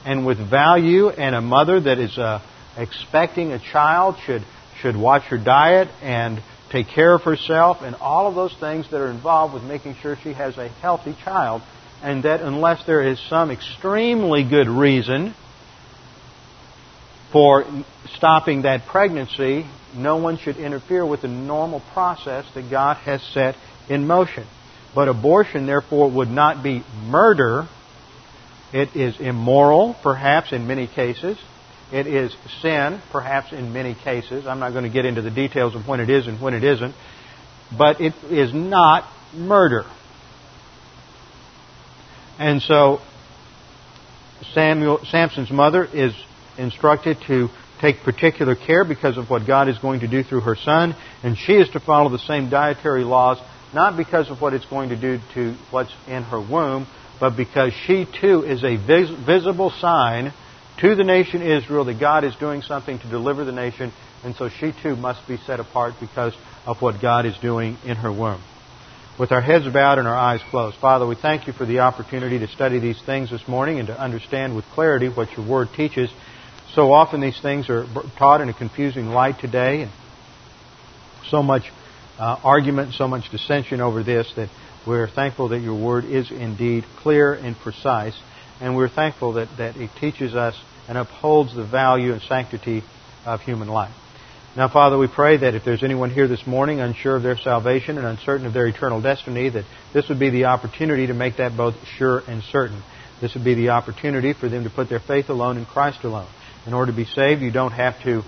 [0.05, 1.09] and with value.
[1.09, 2.41] And a mother that is uh,
[2.77, 4.43] expecting a child should
[4.81, 9.01] should watch her diet and take care of herself, and all of those things that
[9.01, 11.63] are involved with making sure she has a healthy child.
[12.03, 15.35] And that unless there is some extremely good reason
[17.33, 17.65] for
[18.15, 19.67] stopping that pregnancy,
[19.97, 23.57] no one should interfere with the normal process that God has set
[23.89, 24.47] in motion.
[24.95, 27.67] But abortion, therefore, would not be murder.
[28.73, 31.39] It is immoral, perhaps in many cases.
[31.91, 34.47] It is sin, perhaps in many cases.
[34.47, 36.63] I'm not going to get into the details of when it is and when it
[36.63, 36.95] isn't.
[37.77, 39.05] But it is not
[39.35, 39.85] murder.
[42.39, 43.01] And so
[44.53, 46.13] Samuel, Samson's mother is
[46.59, 47.49] instructed to
[47.81, 51.37] take particular care because of what God is going to do through her son, and
[51.37, 53.39] she is to follow the same dietary laws,
[53.73, 56.87] not because of what it's going to do to what's in her womb,
[57.21, 60.33] but because she too is a vis- visible sign
[60.81, 63.93] to the nation Israel that God is doing something to deliver the nation,
[64.25, 66.35] and so she too must be set apart because
[66.67, 68.41] of what God is doing in her womb.
[69.19, 72.39] With our heads bowed and our eyes closed, Father, we thank you for the opportunity
[72.39, 76.09] to study these things this morning and to understand with clarity what your word teaches.
[76.75, 79.91] So often these things are taught in a confusing light today, and
[81.29, 81.65] so much
[82.19, 84.51] uh, argument, so much dissension over this that
[84.89, 88.19] we're thankful that your word is indeed clear and precise
[88.61, 90.55] and we're thankful that, that it teaches us
[90.89, 92.83] and upholds the value and sanctity
[93.25, 93.95] of human life.
[94.57, 97.99] Now, Father, we pray that if there's anyone here this morning unsure of their salvation
[97.99, 101.57] and uncertain of their eternal destiny, that this would be the opportunity to make that
[101.57, 102.83] both sure and certain.
[103.21, 106.29] This would be the opportunity for them to put their faith alone in Christ alone.
[106.67, 108.23] In order to be saved, you don't have to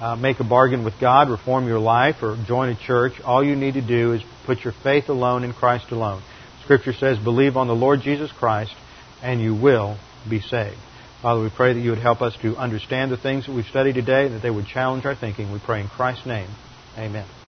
[0.00, 3.14] uh, make a bargain with God, reform your life, or join a church.
[3.24, 6.22] All you need to do is put your faith alone in Christ alone.
[6.64, 8.74] Scripture says, believe on the Lord Jesus Christ,
[9.22, 9.96] and you will
[10.28, 10.76] be saved.
[11.22, 13.94] Father, we pray that you would help us to understand the things that we've studied
[13.94, 15.50] today, that they would challenge our thinking.
[15.52, 16.48] We pray in Christ's name.
[16.98, 17.36] Amen.